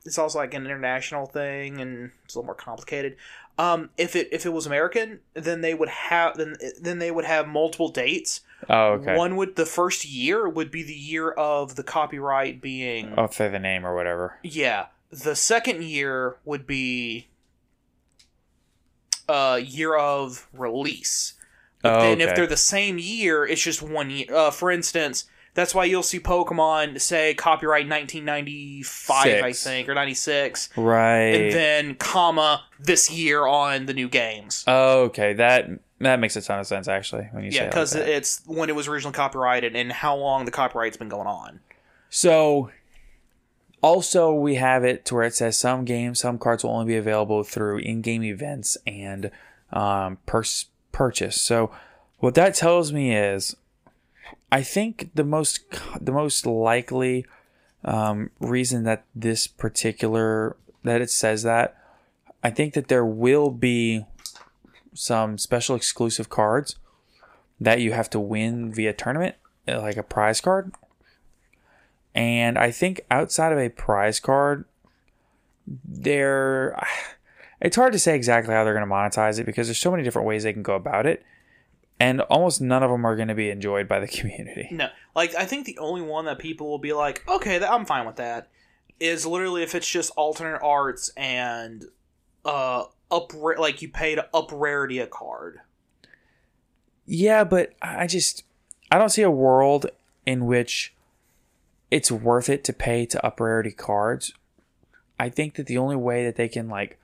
[0.05, 3.15] it's also like an international thing and it's a little more complicated.
[3.57, 7.25] Um, if it if it was American, then they would have then then they would
[7.25, 8.41] have multiple dates.
[8.69, 9.15] Oh, okay.
[9.15, 13.47] One would the first year would be the year of the copyright being Oh, for
[13.47, 14.39] the name or whatever.
[14.43, 14.87] yeah.
[15.11, 17.27] The second year would be
[19.29, 21.33] uh year of release.
[21.81, 24.27] But Oh, then if they're the same year, it's just one year.
[24.33, 25.25] Uh, for instance,
[25.55, 31.15] that's why you'll see Pokemon say copyright 1995, I think, or 96, Right.
[31.33, 34.63] and then comma this year on the new games.
[34.67, 35.33] oh, okay.
[35.33, 37.95] That that makes a ton of sense actually when you say yeah, it like because
[37.95, 41.61] it's when it was originally copyrighted and how long the copyright's been going on.
[42.09, 42.69] So,
[43.81, 46.97] also we have it to where it says some games, some cards will only be
[46.97, 49.31] available through in-game events and
[49.71, 51.39] um, pers- purchase.
[51.41, 51.71] So,
[52.19, 53.55] what that tells me is,
[54.51, 55.63] I think the most
[55.99, 57.25] the most likely
[57.83, 61.75] um, reason that this particular that it says that,
[62.43, 64.05] I think that there will be
[64.93, 66.77] some special exclusive cards
[67.59, 69.35] that you have to win via tournament,
[69.67, 70.71] uh, like a prize card.
[72.13, 74.65] And I think outside of a prize card,
[75.67, 76.79] there
[77.61, 80.03] it's hard to say exactly how they're going to monetize it because there's so many
[80.03, 81.23] different ways they can go about it.
[81.99, 84.69] And almost none of them are going to be enjoyed by the community.
[84.71, 88.05] No, like I think the only one that people will be like, okay, I'm fine
[88.05, 88.49] with that,
[88.99, 91.85] is literally if it's just alternate arts and
[92.43, 95.59] uh up like you pay to up rarity a card.
[97.05, 98.43] Yeah, but I just
[98.91, 99.87] I don't see a world
[100.25, 100.93] in which
[101.91, 104.33] it's worth it to pay to up rarity cards.
[105.19, 106.99] I think that the only way that they can like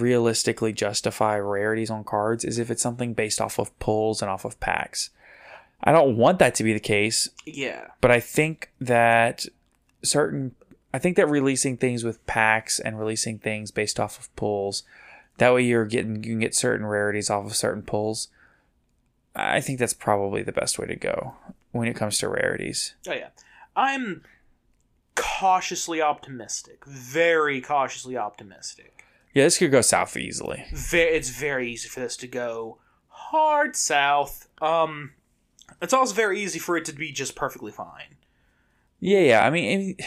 [0.00, 4.44] realistically justify rarities on cards is if it's something based off of pulls and off
[4.44, 5.10] of packs.
[5.82, 9.46] I don't want that to be the case, Yeah, but I think that
[10.02, 10.54] certain
[10.92, 14.82] I think that releasing things with packs and releasing things based off of pulls,
[15.36, 18.28] that way you're getting you can get certain rarities off of certain pulls.
[19.36, 21.34] I think that's probably the best way to go
[21.70, 22.94] when it comes to rarities.
[23.06, 23.28] oh yeah,
[23.76, 24.24] I'm
[25.14, 28.97] cautiously optimistic, very cautiously optimistic.
[29.34, 30.64] Yeah, this could go south easily.
[30.72, 34.48] Ve- it's very easy for this to go hard south.
[34.60, 35.12] Um,
[35.80, 38.16] it's also very easy for it to be just perfectly fine.
[39.00, 39.46] Yeah, yeah.
[39.46, 40.04] I mean, it,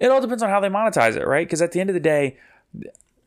[0.00, 1.46] it all depends on how they monetize it, right?
[1.46, 2.36] Because at the end of the day,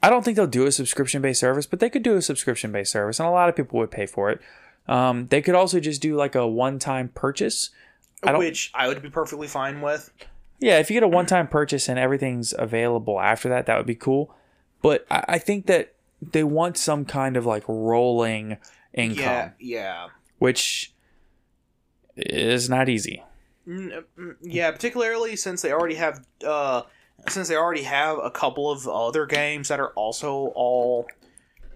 [0.03, 2.71] I don't think they'll do a subscription based service, but they could do a subscription
[2.71, 4.41] based service, and a lot of people would pay for it.
[4.87, 7.69] Um, they could also just do like a one time purchase.
[8.23, 10.11] I which I would be perfectly fine with.
[10.59, 13.87] Yeah, if you get a one time purchase and everything's available after that, that would
[13.87, 14.35] be cool.
[14.81, 18.57] But I, I think that they want some kind of like rolling
[18.93, 19.17] income.
[19.19, 20.07] Yeah, yeah.
[20.39, 20.93] which
[22.15, 23.23] is not easy.
[23.67, 26.83] Mm, mm, Yeah, particularly since they already have uh
[27.29, 31.07] since they already have a couple of other games that are also all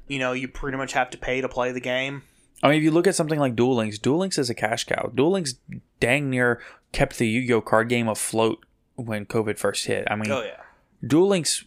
[0.08, 2.22] you know, you pretty much have to pay to play the game.
[2.62, 4.86] I mean, if you look at something like Duel Links, Duel Links is a cash
[4.86, 5.12] cow.
[5.14, 5.56] Duel Links
[6.00, 10.08] dang near kept the Yu-Gi-Oh card game afloat when COVID first hit.
[10.10, 10.62] I mean, Oh yeah.
[11.06, 11.66] Duel Links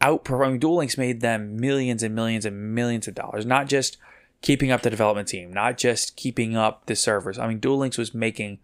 [0.00, 3.44] outperforming Duel Links made them millions and millions and millions of dollars.
[3.46, 3.96] Not just
[4.42, 7.38] keeping up the development team, not just keeping up the servers.
[7.38, 8.58] I mean, Duel Links was making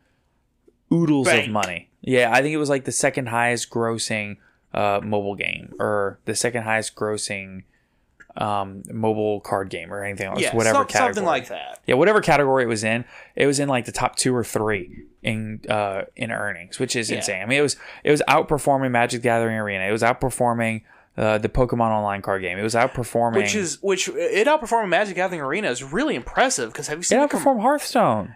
[0.93, 1.47] oodles Bank.
[1.47, 1.89] of money.
[2.01, 4.37] Yeah, I think it was like the second highest grossing
[4.73, 7.65] uh, mobile game, or the second highest grossing
[8.37, 10.41] um, mobile card game, or anything else.
[10.41, 11.15] Yeah, whatever some- category.
[11.15, 11.81] something like that.
[11.87, 15.05] Yeah, whatever category it was in, it was in like the top two or three
[15.23, 17.17] in uh in earnings, which is Yeah.
[17.19, 17.43] insane.
[17.43, 19.85] I mean, it was it was outperforming Magic Gathering Arena.
[19.85, 20.83] It was outperforming
[21.17, 22.59] uh, the Pokemon Online card game.
[22.59, 23.37] It was outperforming.
[23.37, 27.01] Which is which it outperforming Magic the Gathering Arena is really impressive because have you
[27.01, 28.35] it seen the com- outperformed Hearthstone.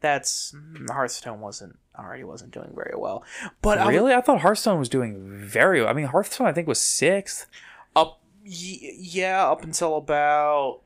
[0.00, 3.22] that's mm, Hearthstone wasn't already wasn't doing very well.
[3.60, 5.80] But I Really, I thought Hearthstone was doing very.
[5.80, 5.90] well.
[5.90, 7.46] I mean, Hearthstone I think was sixth.
[7.94, 8.50] up y-
[8.98, 10.80] yeah, up until about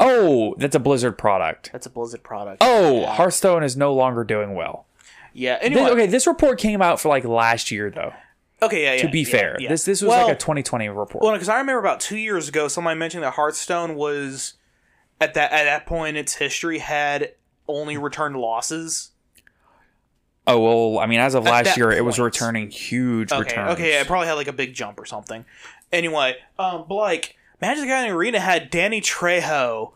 [0.00, 1.70] Oh, that's a Blizzard product.
[1.72, 2.58] that's a Blizzard product.
[2.60, 3.14] Oh, yeah.
[3.14, 4.86] Hearthstone is no longer doing well.
[5.32, 5.56] yeah.
[5.58, 8.12] This- Anyway, okay, this report came out for like last year though.
[8.66, 9.02] Okay, yeah, yeah.
[9.02, 9.68] To be yeah, fair, yeah.
[9.68, 11.22] this this was well, like a 2020 report.
[11.22, 14.54] Well, because I remember about two years ago, somebody mentioned that Hearthstone was
[15.20, 17.34] at that at that point in its history had
[17.68, 19.12] only returned losses.
[20.46, 20.60] oh
[20.92, 23.70] well, I mean, as of At last year, it was returning huge Okay, returns.
[23.72, 25.44] okay, yeah, it probably had like a big jump or something.
[25.92, 29.92] Anyway, um, but like Magic the Gathering Arena had Danny Trejo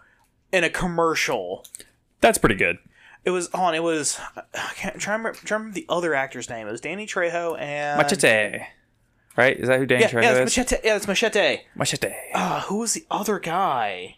[0.52, 1.64] in a commercial.
[2.20, 2.78] That's pretty good.
[3.24, 3.74] It was on.
[3.74, 4.18] It was.
[4.54, 6.66] I can't to remember, to remember the other actor's name.
[6.66, 8.60] It was Danny Trejo and Machete.
[9.36, 9.56] Right?
[9.58, 10.38] Is that who Danny Yeah, Trejo yeah, is?
[10.38, 10.76] it's Machete.
[10.86, 11.58] Yeah, it's Machete.
[11.74, 12.12] Machete.
[12.34, 14.16] Uh, who was the other guy?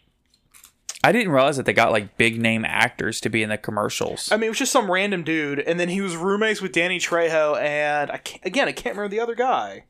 [1.03, 4.31] I didn't realize that they got like big name actors to be in the commercials.
[4.31, 6.99] I mean, it was just some random dude, and then he was roommates with Danny
[6.99, 9.85] Trejo, and I can't, again, I can't remember the other guy.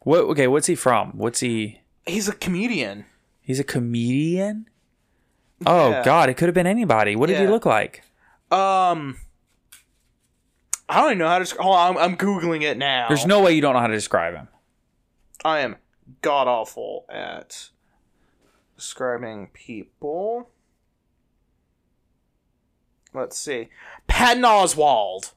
[0.00, 0.20] What?
[0.20, 1.10] Okay, what's he from?
[1.18, 1.80] What's he?
[2.06, 3.06] He's a comedian.
[3.42, 4.66] He's a comedian.
[5.66, 6.04] Oh Yeah.
[6.04, 7.16] God, it could have been anybody.
[7.16, 8.02] What did he look like?
[8.50, 9.16] Um,
[10.88, 11.56] I don't even know how to.
[11.62, 13.06] Hold on, I'm, I'm googling it now.
[13.08, 14.48] There's no way you don't know how to describe him.
[15.44, 15.76] I am
[16.22, 17.70] god awful at
[18.76, 20.50] describing people.
[23.12, 23.68] Let's see,
[24.06, 25.32] Patton Oswalt.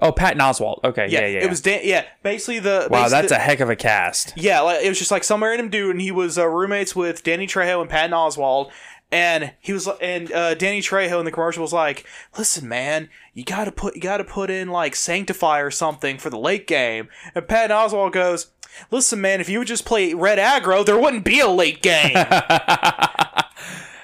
[0.00, 0.82] Oh, Patton Oswalt.
[0.82, 1.44] Okay, Yeah, yeah, yeah.
[1.44, 1.60] it was.
[1.60, 2.88] Dan- yeah, basically the.
[2.90, 4.32] wow, basically that's the- a heck of a cast.
[4.36, 7.22] Yeah, like, it was just like some random dude, and he was uh, roommates with
[7.22, 8.70] Danny Trejo and Patton Oswalt.
[9.12, 12.06] And he was, and uh, Danny Trejo in the commercial was like,
[12.38, 16.38] "Listen, man, you gotta put, you gotta put in like Sanctify or something for the
[16.38, 18.52] late game." And Patton Oswalt goes,
[18.90, 22.14] "Listen, man, if you would just play Red Aggro, there wouldn't be a late game."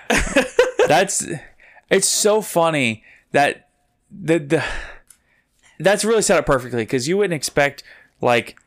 [0.89, 1.27] That's
[1.91, 3.03] it's so funny
[3.33, 3.69] that
[4.11, 4.65] the the
[5.79, 7.83] that's really set up perfectly because you wouldn't expect
[8.21, 8.59] like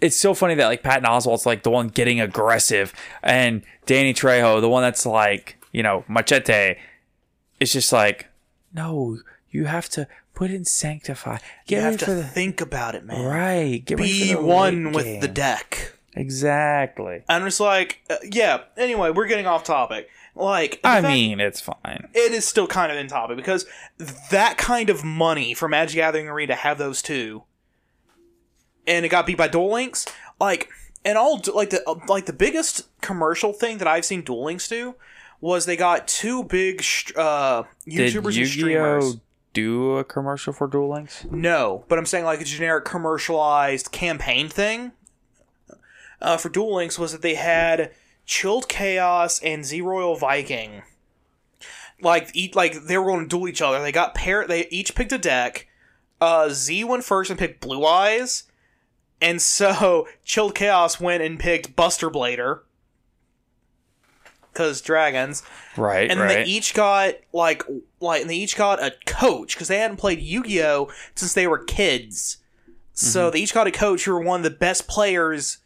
[0.00, 2.92] it's so funny that like Patton Oswalt's like the one getting aggressive
[3.22, 6.76] and Danny Trejo the one that's like you know machete
[7.60, 8.28] it's just like
[8.72, 9.18] no
[9.50, 13.24] you have to put in sanctify get you have to the think about it, man.
[13.24, 15.20] right get Be one with game.
[15.20, 15.92] the deck.
[16.14, 18.62] exactly And it's like, uh, yeah.
[18.76, 20.08] Anyway, we're getting off topic.
[20.36, 23.66] Like, I fact- mean it's fine it is still kind of in topic because
[24.30, 27.44] that kind of money for Magic Gathering Arena to have those two,
[28.86, 30.06] and it got beat by Duel Links.
[30.40, 30.68] Like,
[31.04, 34.94] and all like the like the biggest commercial thing that I've seen Duel Links do
[35.40, 36.82] was they got two big
[37.16, 39.16] uh, did YouTubers and streamers.
[39.52, 44.48] Do a commercial for Duel Links No, but I'm saying like a generic commercialized campaign
[44.48, 44.92] thing.
[46.20, 47.92] Uh, for Duel Links was that they had
[48.26, 50.82] Chilled Chaos and ZeRoyalViking.
[52.00, 53.80] Like eat like they were going to duel each other.
[53.80, 54.46] They got pair.
[54.46, 55.68] They each picked a deck.
[56.20, 58.44] Uh, Z went first and picked Blue Eyes,
[59.20, 62.60] and so Chilled Chaos went and picked Buster Blader.
[64.52, 65.42] Cause dragons,
[65.76, 67.64] right and right they each got like
[67.98, 71.58] like and they each got a coach because they hadn't played Yu-Gi-Oh since they were
[71.58, 72.36] kids.
[72.92, 73.32] So mm-hmm.
[73.32, 75.58] they each got a coach who were one of the best players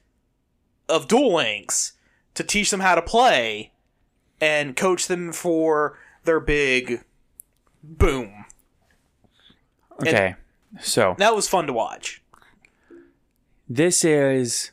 [0.89, 1.93] of Duel Links
[2.33, 3.73] to teach them how to play
[4.41, 7.05] and coach them for their big
[7.83, 8.47] boom.
[10.01, 10.35] okay
[10.81, 12.23] so That was fun to watch.
[13.69, 14.71] This is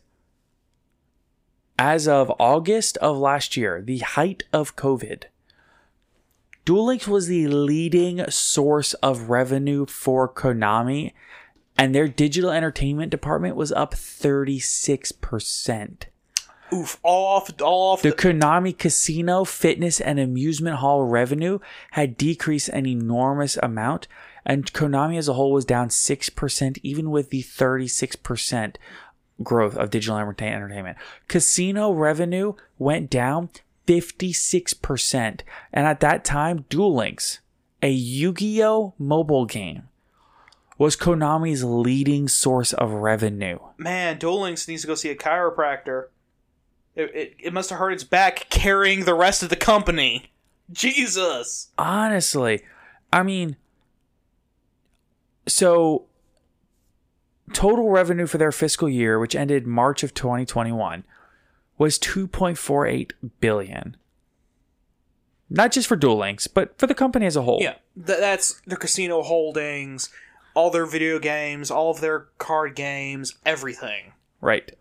[1.77, 5.23] as of August of last year, the height of COVID.
[6.63, 11.11] Duel Links was the leading source of revenue for Konami,
[11.77, 16.03] and their digital entertainment department was up 36%.
[16.73, 18.01] Oof, all off, all off.
[18.01, 21.59] The The, Konami casino, fitness, and amusement hall revenue
[21.91, 24.07] had decreased an enormous amount,
[24.45, 28.75] and Konami as a whole was down 6%, even with the 36%
[29.43, 30.97] growth of digital entertainment.
[31.27, 33.49] Casino revenue went down
[33.87, 35.41] 56%,
[35.73, 37.39] and at that time, Duel Links,
[37.81, 38.93] a Yu Gi Oh!
[38.97, 39.83] mobile game,
[40.77, 43.59] was Konami's leading source of revenue.
[43.77, 46.07] man, Duel Links needs to go see a chiropractor.
[46.95, 50.31] It, it, it must have hurt its back carrying the rest of the company.
[50.71, 51.69] Jesus.
[51.77, 52.63] honestly,
[53.13, 53.55] I mean,
[55.47, 56.05] so
[57.53, 61.03] total revenue for their fiscal year, which ended March of 2021,
[61.77, 63.97] was 2.48 billion.
[65.49, 67.59] Not just for Duel Links, but for the company as a whole.
[67.61, 70.09] Yeah, th- that's their casino holdings,
[70.55, 74.13] all their video games, all of their card games, everything.
[74.41, 74.71] Right.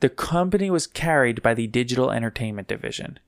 [0.00, 3.18] The company was carried by the digital entertainment division,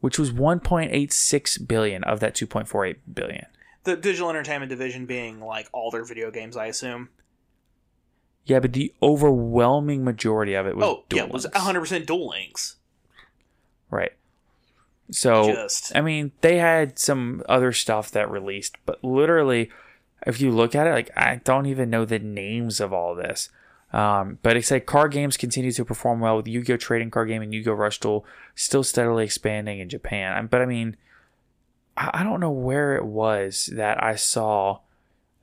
[0.00, 3.46] which was 1.86 billion of that 2.48 billion.
[3.86, 7.08] The digital entertainment division being like all their video games, I assume.
[8.44, 12.28] Yeah, but the overwhelming majority of it was oh, Duel yeah, it was 100% Duel
[12.28, 12.76] Links.
[13.88, 14.12] Right.
[15.12, 19.70] So Just- I mean, they had some other stuff that released, but literally,
[20.26, 23.50] if you look at it, like I don't even know the names of all this.
[23.92, 26.76] Um, but it's like card games continue to perform well with Yu-Gi-Oh!
[26.76, 27.74] Trading Card Game and Yu-Gi-Oh!
[27.74, 28.24] Rush Duel
[28.56, 30.48] still steadily expanding in Japan.
[30.48, 30.96] But I mean,
[31.96, 34.80] I don't know where it was that I saw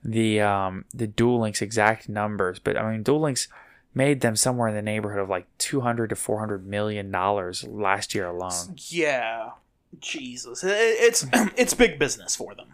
[0.04, 3.48] the um, the Duel Links exact numbers, but I mean, Duel Links
[3.96, 8.28] made them somewhere in the neighborhood of like 200 to 400 million dollars last year
[8.28, 8.76] alone.
[8.88, 9.52] Yeah.
[10.00, 10.64] Jesus.
[10.66, 12.68] It's it's big business for them.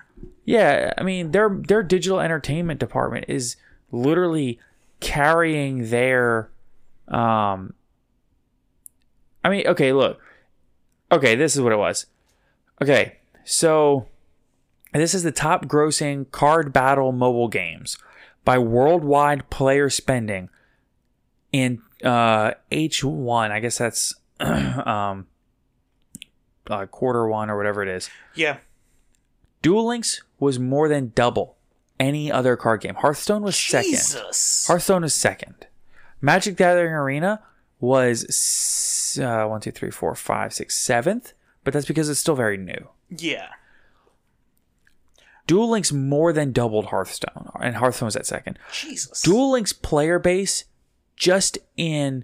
[0.45, 3.55] Yeah, I mean their their digital entertainment department is
[3.91, 4.59] literally
[4.99, 6.49] carrying their
[7.07, 7.73] um
[9.43, 10.19] I mean, okay, look.
[11.11, 12.05] Okay, this is what it was.
[12.81, 13.18] Okay,
[13.49, 14.05] so
[14.93, 17.97] this is the top grossing card battle mobile games
[18.45, 20.49] by worldwide player spending
[21.51, 23.49] in uh H1.
[23.49, 25.25] I guess that's um
[26.69, 28.11] uh, quarter one or whatever it is.
[28.35, 28.57] Yeah.
[29.63, 31.57] Duel Links was more than double
[31.99, 32.93] any other card game.
[32.93, 33.89] Hearthstone was second.
[33.89, 34.65] Jesus.
[34.67, 35.65] Hearthstone was second.
[36.21, 37.41] Magic Gathering Arena
[37.79, 41.33] was uh, one, two, three, four, five, six, seventh,
[41.63, 42.89] but that's because it's still very new.
[43.09, 43.47] Yeah.
[45.47, 48.59] Duel Links more than doubled Hearthstone, and Hearthstone was at second.
[48.71, 49.23] Jesus.
[49.23, 50.65] Duel Links player base
[51.15, 52.23] just in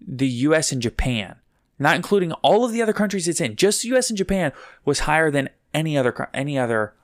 [0.00, 1.36] the US and Japan,
[1.78, 4.52] not including all of the other countries it's in, just the US and Japan
[4.84, 6.94] was higher than any other any other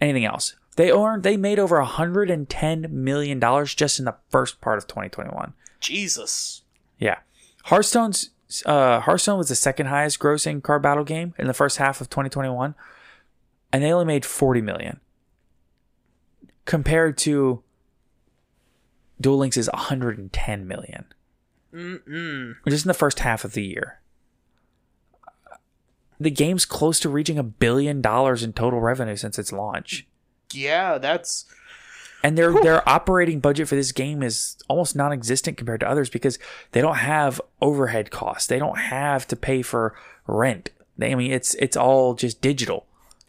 [0.00, 0.54] anything else.
[0.76, 5.54] They earned they made over 110 million dollars just in the first part of 2021.
[5.80, 6.62] Jesus.
[6.98, 7.18] Yeah.
[7.64, 8.30] Hearthstone's
[8.66, 12.10] uh, Hearthstone was the second highest grossing card battle game in the first half of
[12.10, 12.74] 2021,
[13.72, 15.00] and they only made 40 million.
[16.64, 17.62] Compared to
[19.20, 21.04] Duel Links is 110 million.
[21.72, 22.54] Mm-mm.
[22.68, 24.00] Just in the first half of the year.
[26.20, 30.06] The game's close to reaching a billion dollars in total revenue since its launch.
[30.52, 31.46] Yeah, that's
[32.24, 36.38] And their their operating budget for this game is almost non-existent compared to others because
[36.72, 38.46] they don't have overhead costs.
[38.48, 39.94] They don't have to pay for
[40.26, 40.70] rent.
[40.98, 42.86] They, I mean, it's it's all just digital.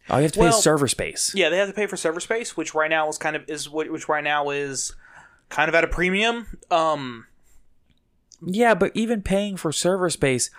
[0.08, 1.32] All you have to pay Well, is server space.
[1.34, 1.48] yeah.
[1.50, 4.08] They have to pay for server space, which right now is kind of is which
[4.08, 4.94] right now is
[5.50, 6.58] kind of at a premium.
[6.70, 7.26] Um,
[8.40, 10.50] Yeah, but even paying for server space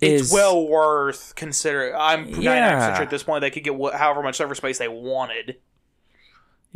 [0.00, 1.94] is it's well worth considering.
[1.96, 2.78] I'm Yeah.
[2.92, 5.56] 99% sure at this point they could get wh- however much server space they wanted.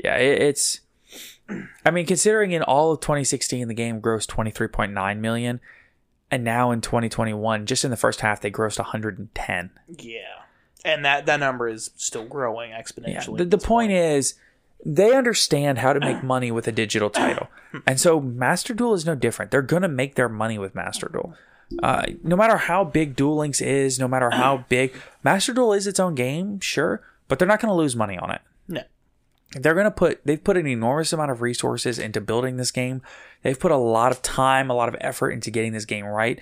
[0.03, 0.81] Yeah, it, it's.
[1.85, 5.61] I mean, considering in all of 2016 the game grossed 23.9 million,
[6.31, 9.71] and now in 2021, just in the first half they grossed 110.
[9.99, 10.19] Yeah,
[10.85, 12.83] and that that number is still growing Yeah.
[12.83, 13.39] exponentially.
[13.39, 14.35] The, the point is,
[14.85, 17.49] they understand how to make money with a digital title,
[17.87, 19.51] and so Master Duel is no different.
[19.51, 21.35] They're gonna make their money with Master Duel.
[21.83, 24.95] Uh, no matter how big Duel Links is, no matter how big
[25.25, 28.41] Master Duel is its own game, sure, but they're not gonna lose money on it.
[28.69, 28.83] no.
[29.53, 33.03] They're going to put they've put an enormous amount of resources into building this game.
[33.43, 36.39] They've put a lot of time a lot of effort into getting this game right.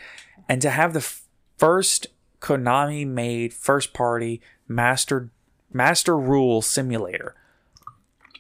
[0.49, 1.23] And to have the f-
[1.57, 2.09] first
[2.41, 5.31] konami made first party master
[5.73, 7.35] master rule simulator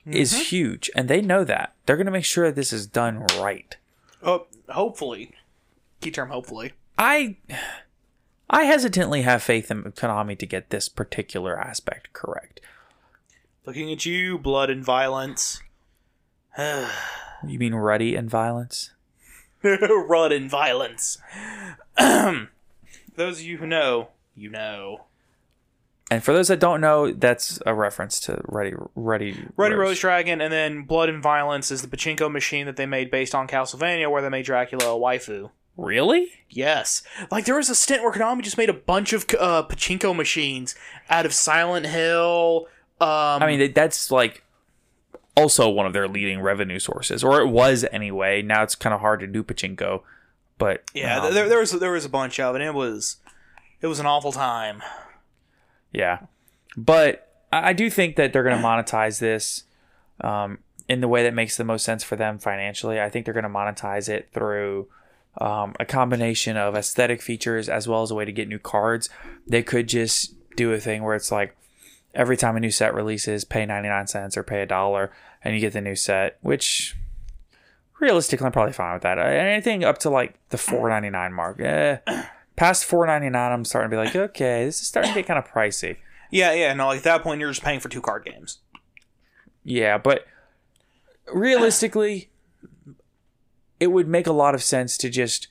[0.05, 0.43] is mm-hmm.
[0.43, 1.75] huge and they know that.
[1.85, 3.77] They're going to make sure that this is done right.
[4.23, 5.33] Oh, hopefully.
[6.01, 6.73] Key term hopefully.
[6.99, 7.37] i
[8.51, 12.61] i hesitantly have faith in konami to get this particular aspect correct
[13.67, 15.61] Looking at you, blood and violence.
[16.57, 18.93] you mean ruddy and violence
[19.62, 21.19] Run and violence.
[21.99, 22.49] Those
[23.17, 25.07] of you who know, you know.
[26.09, 30.41] And for those that don't know, that's a reference to Ready Ready Ready Rose Dragon,
[30.41, 34.09] and then Blood and Violence is the pachinko machine that they made based on Castlevania,
[34.09, 35.51] where they made Dracula a waifu.
[35.77, 36.31] Really?
[36.49, 37.03] Yes,
[37.33, 40.77] like there was a stint where Konami just made a bunch of uh, pachinko machines
[41.11, 42.69] out of Silent Hill.
[43.01, 44.42] Um, I mean, that's like
[45.36, 48.42] also one of their leading revenue sources, or it was anyway.
[48.42, 50.03] Now it's kind of hard to do pachinko,
[50.59, 52.62] but yeah, um, there, there was there was a bunch of it.
[52.62, 53.16] And it was
[53.80, 54.82] it was an awful time.
[55.92, 56.20] Yeah,
[56.76, 59.64] but I I do think that they're going to monetize this
[60.22, 63.01] um, in the way that makes the most sense for them financially.
[63.01, 64.88] I think they're going to monetize it through
[65.38, 69.11] um, a combination of aesthetic features as well as a way to get new cards.
[69.47, 71.55] They could just do a thing where it's like
[72.17, 75.12] every time a new set releases, pay 99 cents or pay a dollar
[75.45, 76.97] and you get the new set, which
[78.01, 79.19] realistically, I'm probably fine with that.
[79.19, 81.99] Anything up to like the 4.99 mark, eh,
[82.57, 85.47] past 4.99, I'm starting to be like, okay, this is starting to get kind of
[85.47, 85.99] pricey.
[86.31, 86.73] Yeah, yeah.
[86.75, 88.59] No, like at that point, you're just paying for two card games.
[89.62, 90.27] Yeah, but
[91.33, 92.31] realistically,
[93.79, 95.49] it would make a lot of sense to just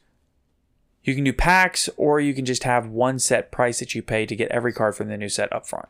[1.03, 4.25] you can do packs or you can just have one set price that you pay
[4.25, 5.87] to get every card from the new set up front.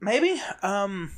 [0.00, 0.40] Maybe.
[0.62, 1.12] Um,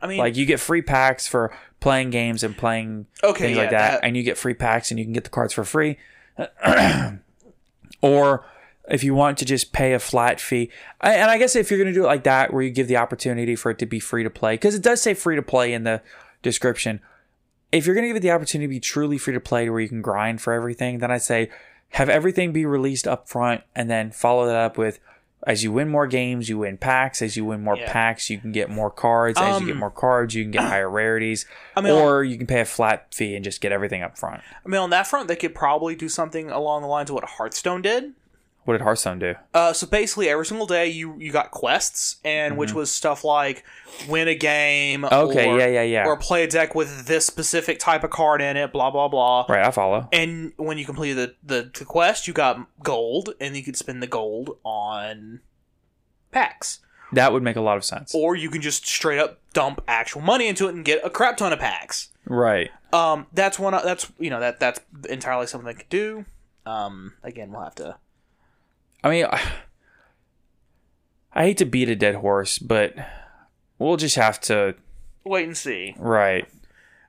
[0.00, 3.62] I mean, Like you get free packs for playing games and playing Okay, things yeah,
[3.62, 5.64] like that, that- and you get free packs and you can get the cards for
[5.64, 5.96] free.
[8.00, 8.44] or
[8.88, 10.70] if you want to just pay a flat fee,
[11.00, 12.96] and I guess if you're going to do it like that, where you give the
[12.96, 15.72] opportunity for it to be free to play, because it does say free to play
[15.72, 16.00] in the
[16.42, 17.00] description.
[17.70, 19.80] If you're going to give it the opportunity to be truly free to play, where
[19.80, 21.50] you can grind for everything, then I say
[21.90, 25.00] have everything be released up front, and then follow that up with.
[25.46, 27.22] As you win more games, you win packs.
[27.22, 27.90] As you win more Yeah.
[27.92, 29.40] packs, you can get more cards.
[29.40, 31.46] As you get Um, more cards, you can get higher rarities.
[31.76, 34.42] I mean, or you can pay a flat fee and just get everything up front.
[34.64, 37.24] I mean, on that front, they could probably do something along the lines of what
[37.24, 38.12] Hearthstone did.
[38.68, 39.34] What did Hearthstone do?
[39.54, 43.64] Uh, so basically, every single day you you got quests, and which was stuff like
[44.06, 45.04] win a game.
[45.04, 45.14] Mm-hmm.
[45.30, 46.04] Okay, or, yeah, yeah, yeah.
[46.06, 48.70] Or play a deck with this specific type of card in it.
[48.70, 49.46] Blah blah blah.
[49.48, 50.06] Right, I follow.
[50.12, 54.02] And when you completed the, the the quest, you got gold, and you could spend
[54.02, 55.40] the gold on
[56.30, 56.80] packs,
[57.14, 58.14] That would make a lot of sense.
[58.14, 61.38] or you can just straight up dump actual money into it and get a crap
[61.38, 62.10] ton of packs.
[62.26, 62.70] Right.
[62.92, 63.72] Um, that's one.
[63.72, 66.26] That's you know that that's entirely something they could do.
[66.66, 67.96] Um, again, we'll have to.
[69.08, 69.26] I mean,
[71.32, 72.94] I, hate to beat a dead horse, but
[73.78, 74.74] we'll just have to.
[75.24, 75.94] Wait and see.
[75.98, 76.46] Right.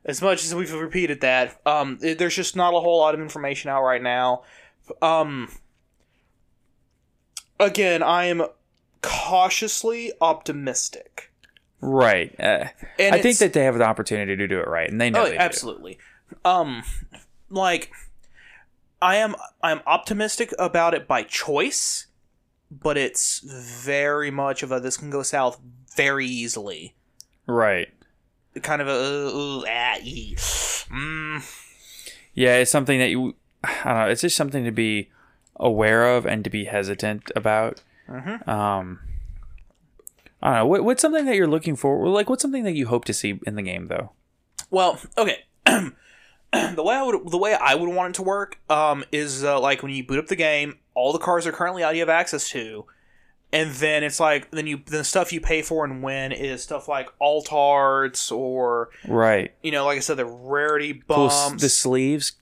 [0.06, 3.70] as much as we've repeated that, um, there's just not a whole lot of information
[3.70, 4.44] out right now.
[5.02, 5.50] Um,
[7.60, 8.44] again, I am
[9.02, 11.32] cautiously optimistic.
[11.82, 12.36] Right.
[12.40, 12.66] Uh,
[13.00, 15.26] I think that they have the opportunity to do it right, and they know Oh,
[15.26, 15.38] they do.
[15.38, 15.98] absolutely.
[16.44, 16.84] Um,
[17.50, 17.92] like,
[19.02, 22.08] I am I'm optimistic about it by choice,
[22.72, 25.60] but it's very much of a this can go south
[25.96, 26.96] very easily.
[27.48, 27.90] Right.
[28.62, 30.36] Kind of a uh, uh, ah, ee.
[30.36, 31.44] mm,
[32.34, 33.36] Yeah, it's something that you.
[33.64, 34.08] I don't know.
[34.10, 35.10] It's just something to be
[35.56, 37.82] aware of and to be hesitant about.
[38.10, 38.50] Mm-hmm.
[38.50, 39.00] Um.
[40.42, 40.66] I don't know.
[40.68, 42.08] What, what's something that you're looking for?
[42.08, 44.12] Like, what's something that you hope to see in the game, though?
[44.72, 45.44] Well, okay.
[46.76, 49.60] the way I would the way I would want it to work um, is uh,
[49.60, 52.10] like when you boot up the game, all the cars are currently out you have
[52.10, 52.86] access to,
[53.54, 56.64] and then it's like then you then the stuff you pay for and win is
[56.64, 59.54] stuff like alt arts or Right.
[59.62, 61.28] you know like I said the rarity Cool.
[61.28, 62.34] bumps, The sleeves.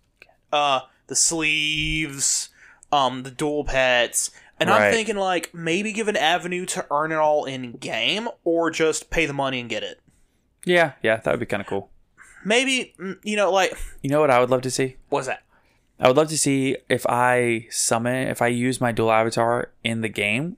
[0.54, 2.50] uh, the sleeves,
[2.92, 4.32] um, the duel pets.
[4.60, 4.88] And Right.
[4.88, 9.10] I'm thinking like maybe give an avenue to earn it all in game or just
[9.12, 10.00] pay the money and get it.
[10.66, 10.94] Yeah.
[11.04, 11.18] Yeah.
[11.18, 11.90] That would be kind of cool.
[12.48, 14.96] Maybe mm, you know like You know what I would love to see?
[15.10, 15.44] what's that?
[16.00, 20.02] I would love to see if I summon, if I use my duel avatar in
[20.02, 20.56] the game,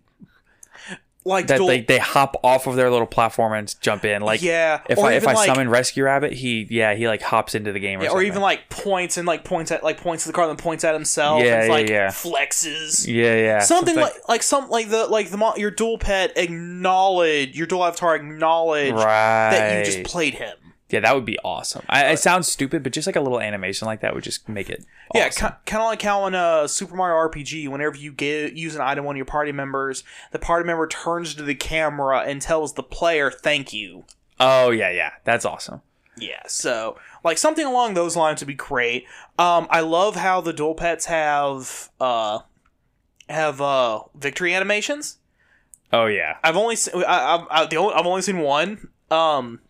[1.26, 4.22] Like that duel- they, they hop off of their little platform and jump in.
[4.22, 7.08] Like, Yeah, if or I if even, I like- summon Rescue Rabbit, he yeah he
[7.08, 8.28] like hops into the game or Yeah, or something.
[8.28, 10.94] even like points and like points at like points to the card and points at
[10.94, 11.42] himself.
[11.44, 12.08] Yeah, and it's yeah, like yeah.
[12.10, 13.08] flexes.
[13.08, 17.56] yeah yeah Something, like like some like the like the mo- your duel pet acknowledge
[17.58, 20.56] your duel avatar acknowledge that you just played him.
[20.90, 21.86] Yeah that would be awesome.
[21.88, 24.70] I, it sounds stupid, but just like a little animation like that would just make
[24.70, 24.86] it.
[25.14, 25.54] Yeah, awesome.
[25.66, 29.06] kind of like how in a Super Mario RPG, whenever you get use an item
[29.06, 33.30] on your party members, the party member turns to the camera and tells the player
[33.30, 34.06] "Thank you."
[34.40, 35.82] Oh yeah yeah that's awesome.
[36.18, 39.06] Yeah, so like something along those lines would be great.
[39.38, 42.40] Um, I love how the duel pets have uh
[43.30, 45.18] have uh victory animations.
[45.94, 48.90] Oh yeah I've only seen I, I've I, the only, I've only seen one.
[49.12, 49.62] Um,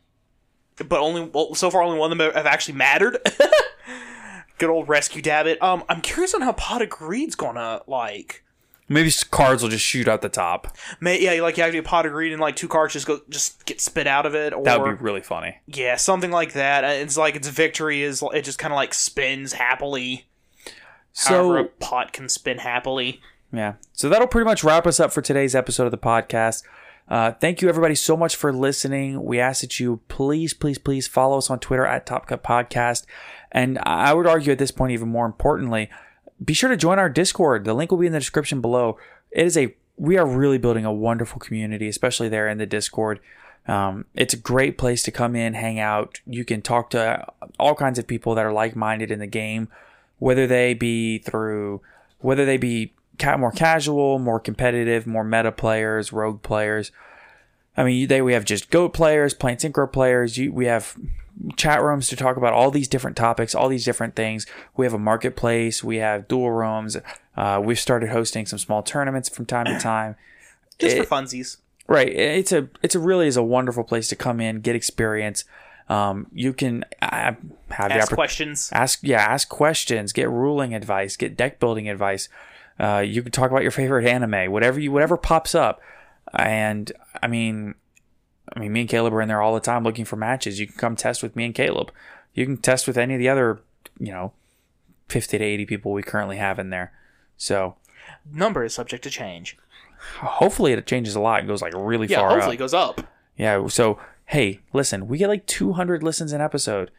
[0.88, 3.18] but only well, so far only one of them have actually mattered.
[4.58, 5.62] Good old rescue Dabbit.
[5.62, 8.44] Um, I'm curious on how Pot of Greed's gonna like.
[8.92, 10.76] Maybe cards will just shoot out the top.
[11.00, 13.06] May, yeah, like you have to get Pot of Greed and like two cards just
[13.08, 15.58] go just get spit out of it, or That would be really funny.
[15.68, 16.84] yeah, something like that.
[16.84, 20.26] Uh, It's like its victory is it just kind of like spins happily.
[21.16, 23.22] However, a pot can spin happily.
[23.54, 26.64] yeah, so that'll pretty much wrap us up for today's episode of the podcast.
[27.10, 29.24] Uh, thank you everybody so much for listening.
[29.24, 33.06] We ask that you please, please, please follow us on Twitter at Top Cut Podcast,
[33.52, 35.90] and I would argue at this point even more importantly,
[36.44, 37.66] be sure to join our Discord.
[37.66, 38.98] The link will be in the description below.
[39.32, 43.20] It is a we are really building a wonderful community, especially there in the Discord.
[43.68, 46.22] Um, it's a great place to come in, hang out.
[46.26, 47.26] You can talk to
[47.60, 49.68] all kinds of people that are like-minded in the game,
[50.20, 51.82] whether they be through
[52.20, 52.94] whether they be
[53.24, 56.92] more casual, more competitive, more meta players, rogue players.
[57.78, 60.38] I mean, they we have just goat players, plain synchro players.
[60.38, 60.96] You, we have
[61.56, 64.46] chat rooms to talk about all these different topics, all these different things.
[64.76, 65.84] We have a marketplace.
[65.84, 66.98] We have duel rooms.
[67.38, 70.16] Uh, we've started hosting some small tournaments from time to time.
[70.78, 71.58] Just It- for funsies.
[71.88, 72.10] Right.
[72.10, 75.44] It's a it's a really is a wonderful place to come in, get experience.
[75.88, 77.38] Um, you can uh, have
[77.70, 78.70] the Ask opportunity questions.
[78.74, 82.30] ask yeah ask questions get ruling advice get deck building advice
[82.80, 85.82] uh, you can talk about your favorite anime whatever you whatever pops up.
[86.34, 86.92] And
[87.24, 87.74] i mean
[88.56, 90.60] i mean me and caleb are in there all the time looking for matches.
[90.60, 91.92] You can come test with me and caleb.
[92.34, 93.60] You can test with any of the other
[94.00, 94.34] you know
[95.08, 96.92] 50 to 80 people we currently have in there.
[97.38, 97.76] So
[98.32, 99.58] Number is subject to change.
[100.20, 102.60] hopefully it changes a lot and goes like really Yeah, far hopefully up.
[102.60, 103.02] it goes up.
[103.36, 106.92] yeah so hey listen we get like 200 listens an episode.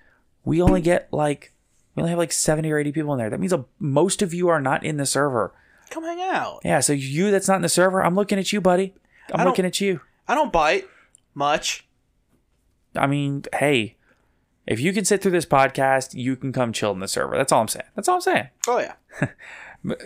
[0.44, 1.52] We only get like
[1.94, 3.30] we only have like 70 or 80 people in there.
[3.30, 5.52] That means a, most of you are not in the server
[5.90, 6.60] Come hang out.
[6.64, 8.94] Yeah, so you that's not in the server, I'm looking at you, buddy.
[9.32, 10.00] I'm looking at you.
[10.26, 10.88] I don't bite
[11.34, 11.86] much.
[12.96, 13.96] I mean, hey,
[14.66, 17.36] if you can sit through this podcast, you can come chill in the server.
[17.36, 17.86] That's all I'm saying.
[17.94, 18.48] That's all I'm saying.
[18.68, 18.94] Oh yeah.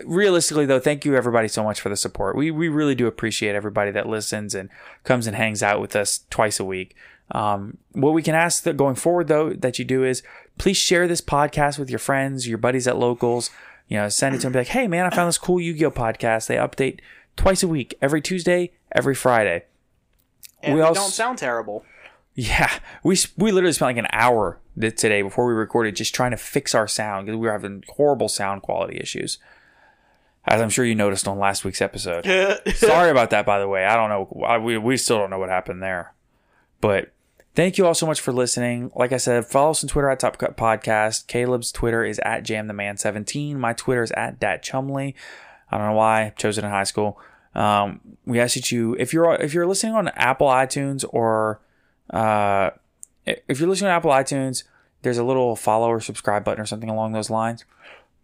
[0.04, 2.36] Realistically, though, thank you everybody so much for the support.
[2.36, 4.68] We we really do appreciate everybody that listens and
[5.02, 6.94] comes and hangs out with us twice a week.
[7.30, 10.22] Um, what we can ask that going forward, though, that you do is
[10.58, 13.50] please share this podcast with your friends, your buddies at locals.
[13.88, 14.52] You know, send it to them.
[14.52, 16.46] Be like, hey, man, I found this cool Yu-Gi-Oh podcast.
[16.46, 17.00] They update
[17.36, 19.64] twice a week, every Tuesday, every Friday.
[20.62, 21.84] And We also- don't sound terrible.
[22.36, 22.68] Yeah,
[23.04, 26.74] we we literally spent like an hour today before we recorded just trying to fix
[26.74, 29.38] our sound because we were having horrible sound quality issues.
[30.44, 32.24] As I'm sure you noticed on last week's episode.
[32.74, 33.84] Sorry about that, by the way.
[33.86, 34.42] I don't know.
[34.44, 36.12] I, we we still don't know what happened there.
[36.80, 37.12] But
[37.54, 38.90] thank you all so much for listening.
[38.94, 41.26] Like I said, follow us on Twitter at Top Cut Podcast.
[41.26, 43.56] Caleb's Twitter is at JamTheMan17.
[43.56, 45.14] My Twitter is at Dat Chumley.
[45.70, 46.26] I don't know why.
[46.26, 47.18] I chose it in high school.
[47.54, 51.60] Um, we ask that you if you're if you're listening on Apple iTunes or
[52.10, 52.70] uh,
[53.24, 54.64] if you're listening on Apple iTunes,
[55.02, 57.64] there's a little follow or subscribe button or something along those lines.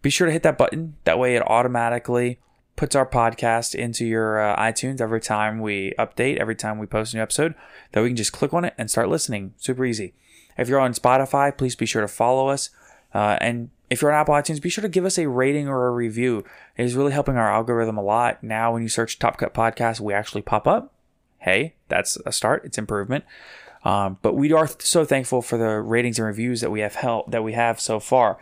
[0.03, 0.97] Be sure to hit that button.
[1.05, 2.39] That way, it automatically
[2.77, 7.13] puts our podcast into your uh, iTunes every time we update, every time we post
[7.13, 7.55] a new episode.
[7.93, 9.55] That we can just click on it and start listening.
[9.59, 10.15] Super easy.
[10.57, 12.71] If you're on Spotify, please be sure to follow us.
[13.15, 15.87] Uh, and if you're on Apple iTunes, be sure to give us a rating or
[15.87, 16.45] a review.
[16.77, 18.43] It is really helping our algorithm a lot.
[18.43, 20.93] Now, when you search Top Cut Podcast, we actually pop up.
[21.39, 22.65] Hey, that's a start.
[22.65, 23.25] It's improvement.
[23.85, 27.31] Um, but we are so thankful for the ratings and reviews that we have helped
[27.31, 28.39] that we have so far.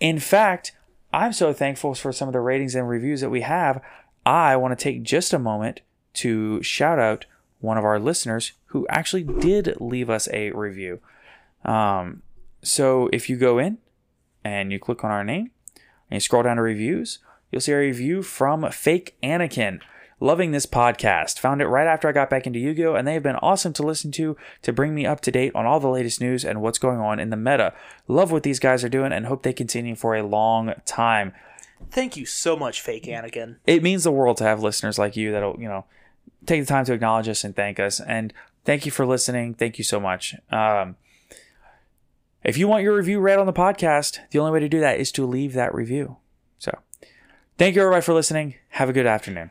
[0.00, 0.72] In fact,
[1.14, 3.80] I'm so thankful for some of the ratings and reviews that we have.
[4.26, 5.80] I want to take just a moment
[6.14, 7.24] to shout out
[7.60, 11.00] one of our listeners who actually did leave us a review.
[11.64, 12.22] Um,
[12.62, 13.78] so if you go in
[14.42, 15.52] and you click on our name
[16.10, 17.20] and you scroll down to reviews,
[17.52, 19.80] you'll see a review from Fake Anakin.
[20.20, 21.38] Loving this podcast.
[21.40, 22.94] Found it right after I got back into Yu Gi Oh!
[22.94, 25.66] and they have been awesome to listen to to bring me up to date on
[25.66, 27.74] all the latest news and what's going on in the meta.
[28.08, 31.32] Love what these guys are doing and hope they continue for a long time.
[31.90, 33.56] Thank you so much, fake Anakin.
[33.66, 35.84] It means the world to have listeners like you that'll, you know,
[36.46, 38.00] take the time to acknowledge us and thank us.
[38.00, 38.32] And
[38.64, 39.54] thank you for listening.
[39.54, 40.34] Thank you so much.
[40.50, 40.96] Um,
[42.42, 45.00] if you want your review read on the podcast, the only way to do that
[45.00, 46.18] is to leave that review.
[46.58, 46.78] So,
[47.58, 48.54] thank you everybody for listening.
[48.70, 49.50] Have a good afternoon.